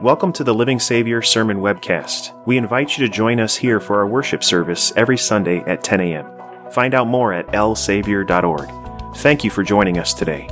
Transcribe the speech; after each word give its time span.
Welcome 0.00 0.32
to 0.34 0.44
the 0.44 0.54
Living 0.54 0.78
Savior 0.78 1.22
Sermon 1.22 1.58
Webcast. 1.58 2.30
We 2.46 2.56
invite 2.56 2.96
you 2.96 3.04
to 3.04 3.12
join 3.12 3.40
us 3.40 3.56
here 3.56 3.80
for 3.80 3.96
our 3.96 4.06
worship 4.06 4.44
service 4.44 4.92
every 4.94 5.18
Sunday 5.18 5.58
at 5.62 5.82
10 5.82 6.00
a.m. 6.00 6.24
Find 6.70 6.94
out 6.94 7.08
more 7.08 7.32
at 7.32 7.48
lsavior.org. 7.48 9.16
Thank 9.16 9.42
you 9.42 9.50
for 9.50 9.64
joining 9.64 9.98
us 9.98 10.14
today. 10.14 10.48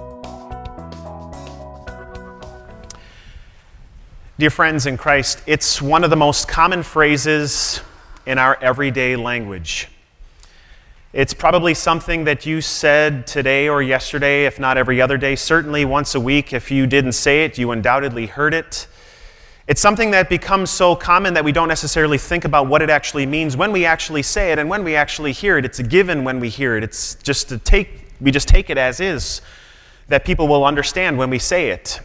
Dear 4.37 4.51
friends 4.51 4.85
in 4.85 4.97
Christ, 4.97 5.40
it's 5.47 5.81
one 5.81 6.03
of 6.03 6.10
the 6.10 6.17
most 6.17 6.49
common 6.49 6.83
phrases 6.83 7.83
in 8.26 8.38
our 8.38 8.58
everyday 8.60 9.15
language. 9.15 9.87
It's 11.13 11.35
probably 11.35 11.74
something 11.74 12.24
that 12.24 12.47
you 12.47 12.60
said 12.60 13.28
today 13.28 13.69
or 13.69 13.81
yesterday, 13.81 14.47
if 14.47 14.58
not 14.58 14.76
every 14.76 15.01
other 15.01 15.17
day, 15.17 15.37
certainly 15.37 15.85
once 15.85 16.16
a 16.16 16.20
week. 16.20 16.52
If 16.52 16.73
you 16.73 16.88
didn't 16.88 17.12
say 17.12 17.45
it, 17.45 17.59
you 17.59 17.70
undoubtedly 17.70 18.27
heard 18.27 18.52
it. 18.52 18.88
It's 19.69 19.80
something 19.80 20.12
that 20.12 20.28
becomes 20.28 20.70
so 20.70 20.95
common 20.95 21.34
that 21.34 21.45
we 21.45 21.51
don't 21.51 21.66
necessarily 21.66 22.19
think 22.19 22.45
about 22.45 22.69
what 22.69 22.83
it 22.83 22.91
actually 22.91 23.27
means 23.27 23.57
when 23.57 23.73
we 23.73 23.84
actually 23.84 24.23
say 24.23 24.52
it 24.52 24.61
and 24.61 24.70
when 24.70 24.84
we 24.84 24.95
actually 24.95 25.33
hear 25.33 25.59
it. 25.59 25.65
It's 25.65 25.80
a 25.80 25.83
given 25.83 26.23
when 26.23 26.38
we 26.38 26.48
hear 26.48 26.77
it. 26.77 26.84
It's 26.84 27.16
just 27.16 27.48
to 27.48 27.59
take, 27.59 28.12
we 28.21 28.30
just 28.30 28.47
take 28.47 28.71
it 28.71 28.79
as 28.79 29.01
is 29.01 29.41
that 30.07 30.24
people 30.24 30.47
will 30.47 30.65
understand 30.65 31.19
when 31.19 31.30
we 31.30 31.41
say 31.41 31.71
it. 31.71 32.01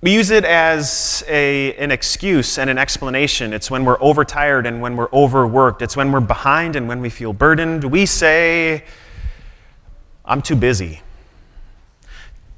We 0.00 0.12
use 0.12 0.30
it 0.30 0.44
as 0.44 1.24
a, 1.26 1.74
an 1.74 1.90
excuse 1.90 2.56
and 2.56 2.70
an 2.70 2.78
explanation. 2.78 3.52
It's 3.52 3.68
when 3.68 3.84
we're 3.84 4.00
overtired 4.00 4.64
and 4.64 4.80
when 4.80 4.96
we're 4.96 5.10
overworked. 5.12 5.82
It's 5.82 5.96
when 5.96 6.12
we're 6.12 6.20
behind 6.20 6.76
and 6.76 6.86
when 6.86 7.00
we 7.00 7.10
feel 7.10 7.32
burdened. 7.32 7.82
We 7.82 8.06
say, 8.06 8.84
I'm 10.24 10.40
too 10.40 10.54
busy 10.54 11.00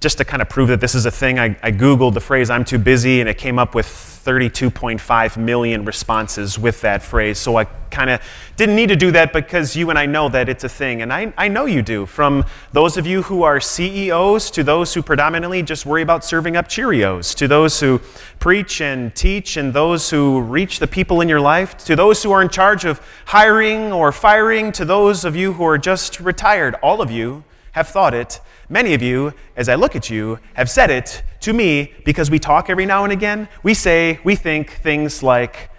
just 0.07 0.19
to 0.19 0.25
kind 0.25 0.41
of 0.41 0.49
prove 0.49 0.69
that 0.69 0.81
this 0.81 0.95
is 0.95 1.05
a 1.05 1.11
thing, 1.11 1.37
I, 1.37 1.57
I, 1.65 1.73
Googled 1.73 2.15
the 2.15 2.21
phrase 2.21 2.49
I'm 2.49 2.65
too 2.65 2.79
busy 2.79 3.19
and 3.19 3.29
it 3.29 3.39
came 3.39 3.59
up 3.59 3.75
with 3.75 3.87
32.5 3.87 5.37
million 5.37 5.85
responses 5.85 6.57
with 6.61 6.81
that 6.83 7.03
phrase. 7.03 7.41
So 7.41 7.57
I 7.57 7.65
kind 7.91 8.11
of 8.11 8.21
didn't 8.55 8.77
need 8.77 8.91
to 8.91 8.95
do 8.95 9.11
that 9.11 9.33
because 9.33 9.75
you 9.75 9.91
and 9.91 9.99
I 9.99 10.07
know 10.07 10.29
that 10.29 10.49
it's 10.49 10.63
a 10.63 10.69
thing. 10.69 11.03
And 11.03 11.13
I, 11.13 11.33
I 11.37 11.49
know 11.49 11.67
you 11.67 11.83
do. 11.83 12.07
From 12.07 12.45
those 12.73 12.97
of 12.97 13.05
you 13.05 13.23
who 13.23 13.43
are 13.43 13.59
CEOs 13.61 14.53
to 14.53 14.63
those 14.63 14.95
who 14.95 15.03
predominantly 15.03 15.61
just 15.65 15.85
worry 15.85 16.03
about 16.03 16.25
serving 16.25 16.57
up 16.57 16.69
Cheerios, 16.69 17.35
to 17.35 17.49
those 17.49 17.81
who 17.81 18.01
preach 18.39 18.81
and 18.81 19.13
teach, 19.13 19.57
and 19.57 19.75
those 19.75 20.09
who 20.09 20.41
reach 20.41 20.79
the 20.79 20.87
people 20.87 21.21
in 21.21 21.29
your 21.29 21.41
life, 21.41 21.77
to 21.79 21.97
those 21.97 22.23
who 22.23 22.31
are 22.31 22.43
in 22.43 22.49
charge 22.49 22.85
of 22.85 23.01
hiring 23.25 23.93
or 23.93 24.13
firing, 24.13 24.71
to 24.71 24.85
those 24.85 25.25
of 25.25 25.35
you 25.35 25.55
who 25.55 25.65
are 25.65 25.79
just 25.79 26.21
retired. 26.21 26.77
All 26.77 27.03
of 27.03 27.11
you 27.11 27.43
have 27.77 27.89
thought 27.89 28.15
it 28.15 28.41
Many 28.69 28.95
of 28.95 29.03
you, 29.03 29.33
as 29.55 29.69
I 29.69 29.77
look 29.77 29.95
at 29.95 30.11
you, 30.11 30.41
have 30.55 30.69
said 30.69 30.91
it 30.91 31.23
to 31.41 31.53
me 31.53 31.93
because 32.05 32.33
we 32.33 32.41
talk 32.41 32.69
every 32.69 32.85
now 32.85 33.05
and 33.05 33.13
again. 33.13 33.49
We 33.63 33.75
say, 33.75 34.19
we 34.25 34.35
think 34.35 34.73
things 34.83 35.23
like, 35.23 35.71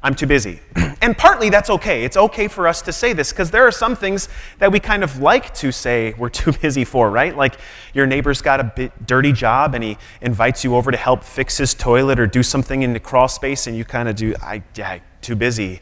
I'm 0.00 0.14
too 0.14 0.28
busy. 0.28 0.60
and 1.02 1.18
partly 1.18 1.50
that's 1.50 1.68
okay. 1.68 2.04
It's 2.04 2.16
okay 2.16 2.46
for 2.46 2.68
us 2.68 2.82
to 2.82 2.92
say 2.92 3.12
this 3.12 3.32
because 3.32 3.50
there 3.50 3.66
are 3.66 3.72
some 3.72 3.96
things 3.96 4.28
that 4.60 4.70
we 4.70 4.78
kind 4.78 5.02
of 5.02 5.18
like 5.18 5.52
to 5.54 5.72
say 5.72 6.14
we're 6.16 6.28
too 6.44 6.52
busy 6.52 6.84
for, 6.84 7.10
right? 7.10 7.36
Like 7.36 7.56
your 7.94 8.06
neighbor's 8.06 8.42
got 8.42 8.60
a 8.60 8.92
dirty 9.04 9.32
job 9.32 9.74
and 9.74 9.82
he 9.82 9.98
invites 10.20 10.62
you 10.62 10.76
over 10.76 10.92
to 10.92 10.96
help 10.96 11.24
fix 11.24 11.56
his 11.56 11.74
toilet 11.74 12.20
or 12.20 12.28
do 12.28 12.44
something 12.44 12.82
in 12.82 12.92
the 12.92 13.00
crawl 13.00 13.26
space 13.26 13.66
and 13.66 13.76
you 13.76 13.84
kind 13.84 14.08
of 14.08 14.14
do, 14.14 14.36
I, 14.40 14.62
yeah, 14.76 15.00
too 15.20 15.34
busy 15.34 15.80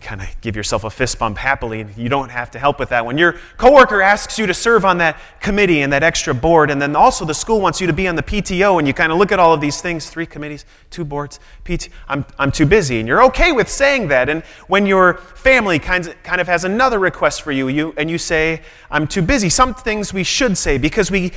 kind 0.00 0.20
of 0.20 0.28
give 0.40 0.56
yourself 0.56 0.84
a 0.84 0.90
fist 0.90 1.18
bump 1.18 1.38
happily. 1.38 1.82
and 1.82 1.96
You 1.96 2.08
don't 2.08 2.30
have 2.30 2.50
to 2.52 2.58
help 2.58 2.78
with 2.78 2.88
that. 2.88 3.04
When 3.04 3.18
your 3.18 3.36
coworker 3.56 4.00
asks 4.00 4.38
you 4.38 4.46
to 4.46 4.54
serve 4.54 4.84
on 4.84 4.98
that 4.98 5.18
committee 5.40 5.82
and 5.82 5.92
that 5.92 6.02
extra 6.02 6.34
board, 6.34 6.70
and 6.70 6.80
then 6.80 6.96
also 6.96 7.24
the 7.24 7.34
school 7.34 7.60
wants 7.60 7.80
you 7.80 7.86
to 7.86 7.92
be 7.92 8.08
on 8.08 8.16
the 8.16 8.22
PTO, 8.22 8.78
and 8.78 8.88
you 8.88 8.94
kind 8.94 9.12
of 9.12 9.18
look 9.18 9.32
at 9.32 9.38
all 9.38 9.52
of 9.52 9.60
these 9.60 9.80
things 9.80 10.08
three 10.08 10.26
committees, 10.26 10.64
two 10.90 11.04
boards, 11.04 11.38
PT, 11.64 11.88
I'm, 12.08 12.24
I'm 12.38 12.50
too 12.50 12.66
busy. 12.66 12.98
And 12.98 13.06
you're 13.06 13.22
okay 13.24 13.52
with 13.52 13.68
saying 13.68 14.08
that. 14.08 14.28
And 14.28 14.42
when 14.66 14.86
your 14.86 15.14
family 15.14 15.78
kind 15.78 16.06
of, 16.06 16.22
kind 16.22 16.40
of 16.40 16.46
has 16.46 16.64
another 16.64 16.98
request 16.98 17.42
for 17.42 17.52
you, 17.52 17.68
you, 17.68 17.94
and 17.96 18.10
you 18.10 18.18
say, 18.18 18.62
I'm 18.90 19.06
too 19.06 19.22
busy, 19.22 19.48
some 19.48 19.74
things 19.74 20.12
we 20.12 20.24
should 20.24 20.56
say 20.56 20.78
because 20.78 21.10
we, 21.10 21.32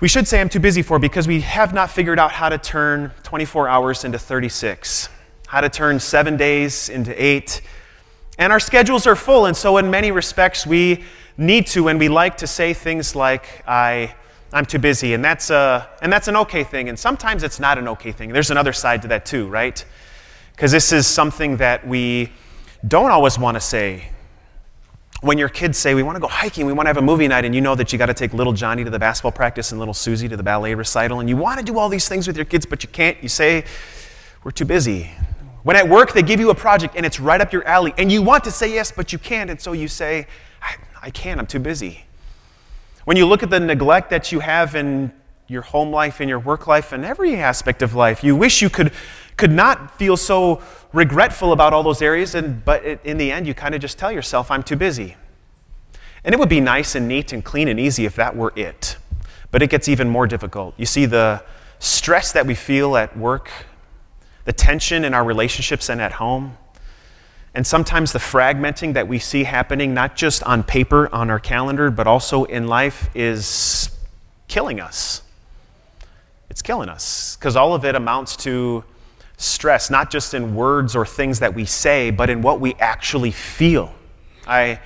we 0.00 0.08
should 0.08 0.26
say 0.26 0.40
I'm 0.40 0.48
too 0.48 0.60
busy 0.60 0.82
for 0.82 0.98
because 0.98 1.28
we 1.28 1.42
have 1.42 1.72
not 1.72 1.90
figured 1.90 2.18
out 2.18 2.32
how 2.32 2.48
to 2.48 2.58
turn 2.58 3.12
24 3.22 3.68
hours 3.68 4.04
into 4.04 4.18
36, 4.18 5.08
how 5.46 5.60
to 5.60 5.68
turn 5.68 6.00
seven 6.00 6.36
days 6.36 6.88
into 6.88 7.12
eight 7.22 7.60
and 8.38 8.52
our 8.52 8.60
schedules 8.60 9.06
are 9.06 9.16
full, 9.16 9.46
and 9.46 9.56
so 9.56 9.76
in 9.78 9.90
many 9.90 10.10
respects, 10.10 10.66
we 10.66 11.04
need 11.36 11.66
to 11.66 11.88
and 11.88 11.98
we 11.98 12.08
like 12.08 12.36
to 12.38 12.46
say 12.46 12.72
things 12.74 13.14
like, 13.14 13.62
I, 13.66 14.14
I'm 14.52 14.66
too 14.66 14.78
busy, 14.78 15.14
and 15.14 15.24
that's, 15.24 15.50
a, 15.50 15.88
and 16.02 16.12
that's 16.12 16.28
an 16.28 16.36
okay 16.36 16.64
thing. 16.64 16.88
And 16.88 16.98
sometimes 16.98 17.42
it's 17.42 17.58
not 17.58 17.78
an 17.78 17.88
okay 17.88 18.12
thing. 18.12 18.32
There's 18.32 18.50
another 18.50 18.72
side 18.72 19.02
to 19.02 19.08
that 19.08 19.24
too, 19.24 19.48
right? 19.48 19.82
Because 20.52 20.70
this 20.72 20.92
is 20.92 21.06
something 21.06 21.56
that 21.56 21.86
we 21.86 22.30
don't 22.86 23.10
always 23.10 23.38
want 23.38 23.56
to 23.56 23.60
say. 23.60 24.08
When 25.22 25.38
your 25.38 25.48
kids 25.48 25.78
say, 25.78 25.94
We 25.94 26.02
want 26.02 26.16
to 26.16 26.20
go 26.20 26.26
hiking, 26.26 26.66
we 26.66 26.72
want 26.72 26.86
to 26.86 26.88
have 26.88 26.96
a 26.96 27.02
movie 27.02 27.28
night, 27.28 27.44
and 27.44 27.54
you 27.54 27.60
know 27.60 27.76
that 27.76 27.92
you 27.92 27.98
got 27.98 28.06
to 28.06 28.14
take 28.14 28.34
little 28.34 28.52
Johnny 28.52 28.82
to 28.82 28.90
the 28.90 28.98
basketball 28.98 29.30
practice 29.30 29.70
and 29.70 29.78
little 29.78 29.94
Susie 29.94 30.28
to 30.28 30.36
the 30.36 30.42
ballet 30.42 30.74
recital, 30.74 31.20
and 31.20 31.28
you 31.28 31.36
want 31.36 31.60
to 31.60 31.64
do 31.64 31.78
all 31.78 31.88
these 31.88 32.08
things 32.08 32.26
with 32.26 32.36
your 32.36 32.44
kids, 32.44 32.66
but 32.66 32.82
you 32.82 32.88
can't, 32.88 33.16
you 33.22 33.28
say, 33.28 33.64
We're 34.42 34.50
too 34.50 34.64
busy. 34.64 35.12
When 35.62 35.76
at 35.76 35.88
work 35.88 36.12
they 36.12 36.22
give 36.22 36.40
you 36.40 36.50
a 36.50 36.54
project 36.54 36.96
and 36.96 37.06
it's 37.06 37.20
right 37.20 37.40
up 37.40 37.52
your 37.52 37.66
alley 37.66 37.94
and 37.96 38.10
you 38.10 38.22
want 38.22 38.44
to 38.44 38.50
say 38.50 38.72
yes, 38.72 38.90
but 38.90 39.12
you 39.12 39.18
can't, 39.18 39.48
and 39.50 39.60
so 39.60 39.72
you 39.72 39.88
say, 39.88 40.26
I, 40.60 40.76
I 41.02 41.10
can't, 41.10 41.38
I'm 41.38 41.46
too 41.46 41.60
busy. 41.60 42.04
When 43.04 43.16
you 43.16 43.26
look 43.26 43.42
at 43.42 43.50
the 43.50 43.60
neglect 43.60 44.10
that 44.10 44.32
you 44.32 44.40
have 44.40 44.74
in 44.74 45.12
your 45.48 45.62
home 45.62 45.90
life, 45.90 46.20
in 46.20 46.28
your 46.28 46.38
work 46.38 46.66
life, 46.66 46.92
in 46.92 47.04
every 47.04 47.36
aspect 47.36 47.82
of 47.82 47.94
life, 47.94 48.24
you 48.24 48.34
wish 48.34 48.62
you 48.62 48.70
could, 48.70 48.92
could 49.36 49.50
not 49.50 49.96
feel 49.98 50.16
so 50.16 50.62
regretful 50.92 51.52
about 51.52 51.72
all 51.72 51.82
those 51.82 52.02
areas, 52.02 52.34
and, 52.34 52.64
but 52.64 52.84
in 52.84 53.18
the 53.18 53.30
end, 53.32 53.46
you 53.46 53.54
kind 53.54 53.74
of 53.74 53.80
just 53.80 53.98
tell 53.98 54.12
yourself, 54.12 54.50
I'm 54.50 54.62
too 54.62 54.76
busy. 54.76 55.16
And 56.24 56.34
it 56.34 56.38
would 56.38 56.48
be 56.48 56.60
nice 56.60 56.94
and 56.94 57.08
neat 57.08 57.32
and 57.32 57.44
clean 57.44 57.68
and 57.68 57.80
easy 57.80 58.04
if 58.04 58.14
that 58.16 58.36
were 58.36 58.52
it. 58.54 58.96
But 59.50 59.62
it 59.62 59.70
gets 59.70 59.88
even 59.88 60.08
more 60.08 60.26
difficult. 60.26 60.74
You 60.76 60.86
see, 60.86 61.06
the 61.06 61.44
stress 61.80 62.32
that 62.32 62.46
we 62.46 62.54
feel 62.54 62.96
at 62.96 63.16
work 63.16 63.50
the 64.44 64.52
tension 64.52 65.04
in 65.04 65.14
our 65.14 65.24
relationships 65.24 65.88
and 65.88 66.00
at 66.00 66.12
home, 66.12 66.56
and 67.54 67.66
sometimes 67.66 68.12
the 68.12 68.18
fragmenting 68.18 68.94
that 68.94 69.08
we 69.08 69.18
see 69.18 69.44
happening, 69.44 69.92
not 69.92 70.16
just 70.16 70.42
on 70.44 70.62
paper, 70.62 71.14
on 71.14 71.28
our 71.28 71.38
calendar, 71.38 71.90
but 71.90 72.06
also 72.06 72.44
in 72.44 72.66
life, 72.66 73.10
is 73.14 73.90
killing 74.48 74.80
us. 74.80 75.22
It's 76.48 76.62
killing 76.62 76.88
us 76.88 77.36
because 77.36 77.56
all 77.56 77.74
of 77.74 77.84
it 77.84 77.94
amounts 77.94 78.36
to 78.38 78.84
stress, 79.36 79.90
not 79.90 80.10
just 80.10 80.34
in 80.34 80.54
words 80.54 80.94
or 80.96 81.04
things 81.04 81.40
that 81.40 81.54
we 81.54 81.64
say, 81.64 82.10
but 82.10 82.30
in 82.30 82.42
what 82.42 82.60
we 82.60 82.74
actually 82.74 83.30
feel. 83.30 83.94
I 84.46 84.80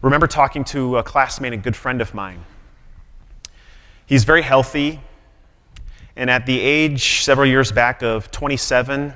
remember 0.00 0.26
talking 0.26 0.64
to 0.64 0.98
a 0.98 1.02
classmate, 1.02 1.52
a 1.52 1.56
good 1.56 1.76
friend 1.76 2.00
of 2.00 2.14
mine. 2.14 2.44
He's 4.06 4.24
very 4.24 4.42
healthy, 4.42 5.00
and 6.16 6.28
at 6.30 6.46
the 6.46 6.60
age, 6.60 7.22
several 7.22 7.46
years 7.46 7.72
back, 7.72 8.02
of 8.02 8.30
27, 8.30 9.14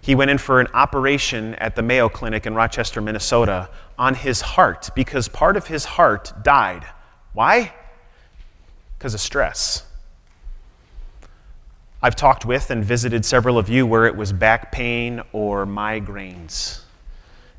he 0.00 0.14
went 0.14 0.30
in 0.30 0.38
for 0.38 0.60
an 0.60 0.68
operation 0.72 1.54
at 1.56 1.74
the 1.74 1.82
Mayo 1.82 2.08
Clinic 2.08 2.46
in 2.46 2.54
Rochester, 2.54 3.00
Minnesota, 3.00 3.68
on 3.98 4.14
his 4.14 4.40
heart 4.40 4.90
because 4.94 5.26
part 5.26 5.56
of 5.56 5.66
his 5.66 5.84
heart 5.84 6.32
died. 6.44 6.86
Why? 7.32 7.72
Because 8.96 9.14
of 9.14 9.20
stress. 9.20 9.84
I've 12.02 12.14
talked 12.14 12.44
with 12.44 12.70
and 12.70 12.84
visited 12.84 13.24
several 13.24 13.58
of 13.58 13.68
you 13.68 13.84
where 13.86 14.06
it 14.06 14.14
was 14.14 14.32
back 14.32 14.70
pain 14.70 15.22
or 15.32 15.66
migraines. 15.66 16.82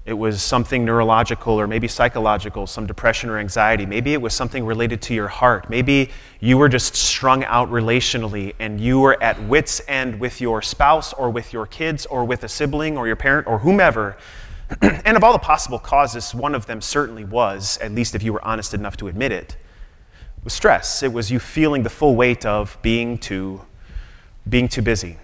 It 0.07 0.17
was 0.17 0.41
something 0.41 0.85
neurological 0.85 1.59
or 1.59 1.67
maybe 1.67 1.89
psychological, 1.89 2.65
some 2.65 2.87
depression 2.87 3.29
or 3.29 3.37
anxiety. 3.37 3.85
Maybe 3.85 4.13
it 4.13 4.21
was 4.21 4.33
something 4.33 4.65
related 4.65 5.01
to 5.01 5.13
your 5.13 5.27
heart. 5.27 5.69
Maybe 5.69 6.11
you 6.39 6.57
were 6.57 6.69
just 6.69 6.95
strung 6.95 7.43
out 7.43 7.69
relationally 7.69 8.55
and 8.57 8.79
you 8.79 9.01
were 9.01 9.21
at 9.21 9.37
wits' 9.43 9.81
end 9.85 10.21
with 10.21 10.39
your 10.39 10.61
spouse 10.61 11.11
or 11.11 11.29
with 11.29 11.51
your 11.51 11.65
kids 11.65 12.05
or 12.05 12.23
with 12.23 12.45
a 12.45 12.47
sibling 12.47 12.97
or 12.97 13.05
your 13.05 13.17
parent 13.17 13.47
or 13.47 13.59
whomever. 13.59 14.15
and 14.81 15.17
of 15.17 15.25
all 15.25 15.33
the 15.33 15.39
possible 15.39 15.77
causes, 15.77 16.33
one 16.33 16.55
of 16.55 16.67
them 16.67 16.79
certainly 16.79 17.25
was, 17.25 17.77
at 17.79 17.91
least 17.91 18.15
if 18.15 18.23
you 18.23 18.31
were 18.31 18.43
honest 18.45 18.73
enough 18.73 18.95
to 18.95 19.09
admit 19.09 19.33
it, 19.33 19.57
was 20.41 20.53
stress. 20.53 21.03
It 21.03 21.11
was 21.11 21.29
you 21.31 21.39
feeling 21.39 21.83
the 21.83 21.89
full 21.89 22.15
weight 22.15 22.45
of 22.45 22.77
being 22.81 23.17
too, 23.17 23.65
being 24.47 24.69
too 24.69 24.81
busy. 24.81 25.17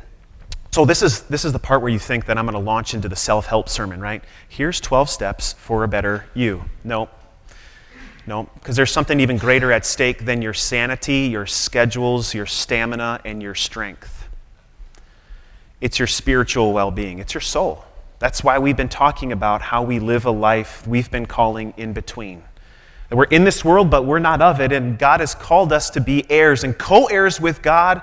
So, 0.73 0.85
this 0.85 1.03
is, 1.03 1.21
this 1.23 1.45
is 1.45 1.53
the 1.53 1.59
part 1.59 1.83
where 1.83 1.91
you 1.91 1.99
think 1.99 2.25
that 2.25 2.35
I'm 2.35 2.47
going 2.47 2.53
to 2.53 2.59
launch 2.59 2.95
into 2.95 3.07
the 3.07 3.15
self 3.15 3.45
help 3.45 3.69
sermon, 3.69 4.01
right? 4.01 4.23
Here's 4.49 4.81
12 4.81 5.07
steps 5.07 5.53
for 5.53 5.83
a 5.83 5.87
better 5.87 6.25
you. 6.33 6.65
No. 6.83 7.09
No, 8.25 8.49
because 8.55 8.75
there's 8.75 8.89
something 8.89 9.19
even 9.19 9.37
greater 9.37 9.71
at 9.71 9.85
stake 9.85 10.25
than 10.25 10.41
your 10.41 10.55
sanity, 10.55 11.27
your 11.27 11.45
schedules, 11.45 12.33
your 12.33 12.47
stamina, 12.47 13.21
and 13.23 13.39
your 13.39 13.53
strength. 13.53 14.27
It's 15.79 15.99
your 15.99 16.07
spiritual 16.07 16.73
well 16.73 16.89
being, 16.89 17.19
it's 17.19 17.35
your 17.35 17.41
soul. 17.41 17.85
That's 18.17 18.43
why 18.43 18.57
we've 18.57 18.75
been 18.75 18.89
talking 18.89 19.31
about 19.31 19.61
how 19.61 19.83
we 19.83 19.99
live 19.99 20.25
a 20.25 20.31
life 20.31 20.87
we've 20.87 21.11
been 21.11 21.27
calling 21.27 21.75
in 21.77 21.93
between. 21.93 22.41
That 23.09 23.17
we're 23.17 23.25
in 23.25 23.43
this 23.43 23.63
world, 23.63 23.91
but 23.91 24.05
we're 24.05 24.17
not 24.17 24.41
of 24.41 24.59
it, 24.59 24.71
and 24.71 24.97
God 24.97 25.19
has 25.19 25.35
called 25.35 25.71
us 25.71 25.91
to 25.91 26.01
be 26.01 26.25
heirs 26.31 26.63
and 26.63 26.75
co 26.75 27.05
heirs 27.05 27.39
with 27.39 27.61
God 27.61 28.01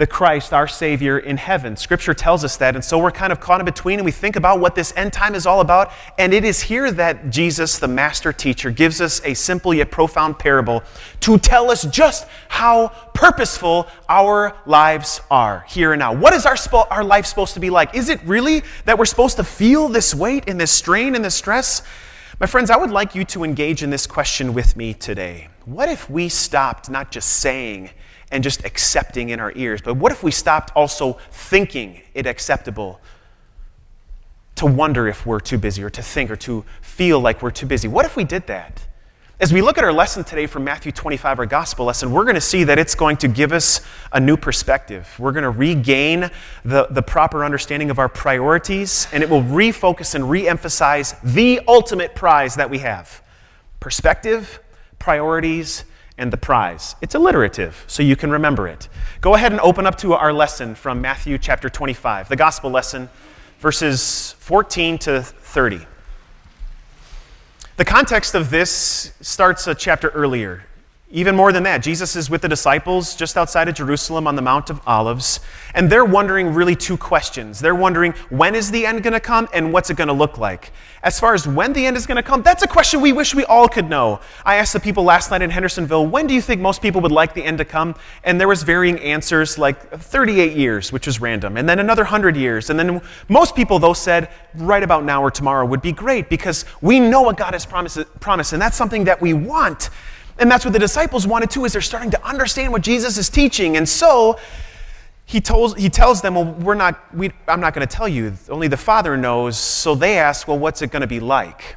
the 0.00 0.06
Christ, 0.06 0.54
our 0.54 0.66
Savior, 0.66 1.18
in 1.18 1.36
heaven. 1.36 1.76
Scripture 1.76 2.14
tells 2.14 2.42
us 2.42 2.56
that. 2.56 2.74
And 2.74 2.82
so 2.82 2.98
we're 2.98 3.10
kind 3.10 3.30
of 3.30 3.38
caught 3.38 3.60
in 3.60 3.66
between 3.66 3.98
and 3.98 4.04
we 4.06 4.10
think 4.10 4.34
about 4.34 4.58
what 4.58 4.74
this 4.74 4.94
end 4.96 5.12
time 5.12 5.34
is 5.34 5.44
all 5.44 5.60
about. 5.60 5.92
And 6.18 6.32
it 6.32 6.42
is 6.42 6.62
here 6.62 6.90
that 6.92 7.28
Jesus, 7.28 7.78
the 7.78 7.86
master 7.86 8.32
teacher, 8.32 8.70
gives 8.70 9.02
us 9.02 9.20
a 9.26 9.34
simple 9.34 9.74
yet 9.74 9.90
profound 9.90 10.38
parable 10.38 10.82
to 11.20 11.36
tell 11.36 11.70
us 11.70 11.84
just 11.84 12.26
how 12.48 12.88
purposeful 13.12 13.88
our 14.08 14.56
lives 14.64 15.20
are 15.30 15.66
here 15.68 15.92
and 15.92 16.00
now. 16.00 16.14
What 16.14 16.32
is 16.32 16.46
our, 16.46 16.54
spo- 16.54 16.90
our 16.90 17.04
life 17.04 17.26
supposed 17.26 17.52
to 17.52 17.60
be 17.60 17.68
like? 17.68 17.94
Is 17.94 18.08
it 18.08 18.22
really 18.24 18.62
that 18.86 18.98
we're 18.98 19.04
supposed 19.04 19.36
to 19.36 19.44
feel 19.44 19.88
this 19.88 20.14
weight 20.14 20.44
and 20.48 20.58
this 20.58 20.72
strain 20.72 21.14
and 21.14 21.22
this 21.22 21.34
stress? 21.34 21.82
My 22.40 22.46
friends, 22.46 22.70
I 22.70 22.78
would 22.78 22.90
like 22.90 23.14
you 23.14 23.26
to 23.26 23.44
engage 23.44 23.82
in 23.82 23.90
this 23.90 24.06
question 24.06 24.54
with 24.54 24.78
me 24.78 24.94
today. 24.94 25.48
What 25.66 25.90
if 25.90 26.08
we 26.08 26.30
stopped 26.30 26.88
not 26.88 27.10
just 27.10 27.28
saying, 27.34 27.90
and 28.30 28.44
just 28.44 28.64
accepting 28.64 29.30
in 29.30 29.40
our 29.40 29.52
ears. 29.56 29.80
But 29.82 29.94
what 29.94 30.12
if 30.12 30.22
we 30.22 30.30
stopped 30.30 30.72
also 30.76 31.14
thinking 31.30 32.02
it 32.14 32.26
acceptable 32.26 33.00
to 34.56 34.66
wonder 34.66 35.08
if 35.08 35.26
we're 35.26 35.40
too 35.40 35.58
busy 35.58 35.82
or 35.82 35.90
to 35.90 36.02
think 36.02 36.30
or 36.30 36.36
to 36.36 36.64
feel 36.82 37.20
like 37.20 37.42
we're 37.42 37.50
too 37.50 37.66
busy? 37.66 37.88
What 37.88 38.04
if 38.04 38.16
we 38.16 38.24
did 38.24 38.46
that? 38.46 38.86
As 39.40 39.54
we 39.54 39.62
look 39.62 39.78
at 39.78 39.84
our 39.84 39.92
lesson 39.92 40.22
today 40.22 40.46
from 40.46 40.64
Matthew 40.64 40.92
25, 40.92 41.38
our 41.38 41.46
gospel 41.46 41.86
lesson, 41.86 42.12
we're 42.12 42.24
going 42.24 42.34
to 42.34 42.42
see 42.42 42.64
that 42.64 42.78
it's 42.78 42.94
going 42.94 43.16
to 43.16 43.28
give 43.28 43.52
us 43.52 43.80
a 44.12 44.20
new 44.20 44.36
perspective. 44.36 45.08
We're 45.18 45.32
going 45.32 45.44
to 45.44 45.50
regain 45.50 46.30
the, 46.62 46.88
the 46.90 47.00
proper 47.00 47.42
understanding 47.42 47.88
of 47.88 47.98
our 47.98 48.10
priorities, 48.10 49.08
and 49.14 49.22
it 49.22 49.30
will 49.30 49.42
refocus 49.42 50.14
and 50.14 50.24
reemphasize 50.24 51.18
the 51.22 51.62
ultimate 51.66 52.14
prize 52.14 52.56
that 52.56 52.68
we 52.68 52.80
have 52.80 53.22
perspective, 53.80 54.60
priorities, 54.98 55.84
and 56.20 56.32
the 56.32 56.36
prize. 56.36 56.94
It's 57.00 57.14
alliterative, 57.14 57.84
so 57.88 58.02
you 58.02 58.14
can 58.14 58.30
remember 58.30 58.68
it. 58.68 58.88
Go 59.20 59.34
ahead 59.34 59.52
and 59.52 59.60
open 59.62 59.86
up 59.86 59.96
to 59.98 60.12
our 60.12 60.32
lesson 60.32 60.74
from 60.74 61.00
Matthew 61.00 61.38
chapter 61.38 61.68
25, 61.68 62.28
the 62.28 62.36
gospel 62.36 62.70
lesson, 62.70 63.08
verses 63.58 64.36
14 64.38 64.98
to 64.98 65.22
30. 65.22 65.80
The 67.78 67.84
context 67.84 68.34
of 68.34 68.50
this 68.50 69.14
starts 69.22 69.66
a 69.66 69.74
chapter 69.74 70.10
earlier. 70.10 70.64
Even 71.12 71.34
more 71.34 71.50
than 71.50 71.64
that, 71.64 71.82
Jesus 71.82 72.14
is 72.14 72.30
with 72.30 72.40
the 72.40 72.48
disciples 72.48 73.16
just 73.16 73.36
outside 73.36 73.68
of 73.68 73.74
Jerusalem 73.74 74.28
on 74.28 74.36
the 74.36 74.42
Mount 74.42 74.70
of 74.70 74.80
Olives, 74.86 75.40
and 75.74 75.90
they're 75.90 76.04
wondering 76.04 76.54
really 76.54 76.76
two 76.76 76.96
questions. 76.96 77.58
They're 77.58 77.74
wondering 77.74 78.12
when 78.28 78.54
is 78.54 78.70
the 78.70 78.86
end 78.86 79.02
going 79.02 79.14
to 79.14 79.20
come 79.20 79.48
and 79.52 79.72
what's 79.72 79.90
it 79.90 79.96
going 79.96 80.06
to 80.06 80.14
look 80.14 80.38
like? 80.38 80.70
As 81.02 81.18
far 81.18 81.34
as 81.34 81.48
when 81.48 81.72
the 81.72 81.84
end 81.84 81.96
is 81.96 82.06
going 82.06 82.14
to 82.16 82.22
come, 82.22 82.42
that's 82.42 82.62
a 82.62 82.68
question 82.68 83.00
we 83.00 83.12
wish 83.12 83.34
we 83.34 83.44
all 83.46 83.66
could 83.66 83.88
know. 83.88 84.20
I 84.44 84.56
asked 84.56 84.72
the 84.72 84.78
people 84.78 85.02
last 85.02 85.32
night 85.32 85.42
in 85.42 85.50
Hendersonville, 85.50 86.06
when 86.06 86.28
do 86.28 86.34
you 86.34 86.40
think 86.40 86.60
most 86.60 86.80
people 86.80 87.00
would 87.00 87.10
like 87.10 87.34
the 87.34 87.42
end 87.42 87.58
to 87.58 87.64
come? 87.64 87.96
And 88.22 88.40
there 88.40 88.46
was 88.46 88.62
varying 88.62 89.00
answers 89.00 89.58
like 89.58 89.90
38 89.90 90.56
years, 90.56 90.92
which 90.92 91.06
was 91.06 91.20
random, 91.20 91.56
and 91.56 91.68
then 91.68 91.80
another 91.80 92.02
100 92.02 92.36
years. 92.36 92.70
And 92.70 92.78
then 92.78 93.00
most 93.28 93.56
people 93.56 93.80
though 93.80 93.94
said 93.94 94.30
right 94.54 94.82
about 94.84 95.02
now 95.02 95.24
or 95.24 95.32
tomorrow 95.32 95.66
would 95.66 95.82
be 95.82 95.90
great 95.90 96.28
because 96.28 96.64
we 96.80 97.00
know 97.00 97.22
what 97.22 97.36
God 97.36 97.54
has 97.54 97.66
promised, 97.66 97.98
promised 98.20 98.52
and 98.52 98.62
that's 98.62 98.76
something 98.76 99.02
that 99.04 99.20
we 99.20 99.32
want. 99.32 99.90
And 100.40 100.50
that's 100.50 100.64
what 100.64 100.72
the 100.72 100.78
disciples 100.78 101.26
wanted 101.26 101.50
too, 101.50 101.64
is 101.66 101.74
they're 101.74 101.82
starting 101.82 102.10
to 102.10 102.26
understand 102.26 102.72
what 102.72 102.82
Jesus 102.82 103.18
is 103.18 103.28
teaching. 103.28 103.76
And 103.76 103.88
so 103.88 104.38
he, 105.26 105.40
told, 105.40 105.78
he 105.78 105.88
tells 105.88 106.22
them, 106.22 106.34
Well, 106.34 106.46
we're 106.46 106.74
not, 106.74 107.14
we, 107.14 107.30
I'm 107.46 107.60
not 107.60 107.74
going 107.74 107.86
to 107.86 107.96
tell 107.96 108.08
you. 108.08 108.32
Only 108.48 108.66
the 108.66 108.76
Father 108.76 109.16
knows. 109.16 109.56
So 109.58 109.94
they 109.94 110.18
ask, 110.18 110.48
Well, 110.48 110.58
what's 110.58 110.82
it 110.82 110.90
going 110.90 111.02
to 111.02 111.06
be 111.06 111.20
like? 111.20 111.76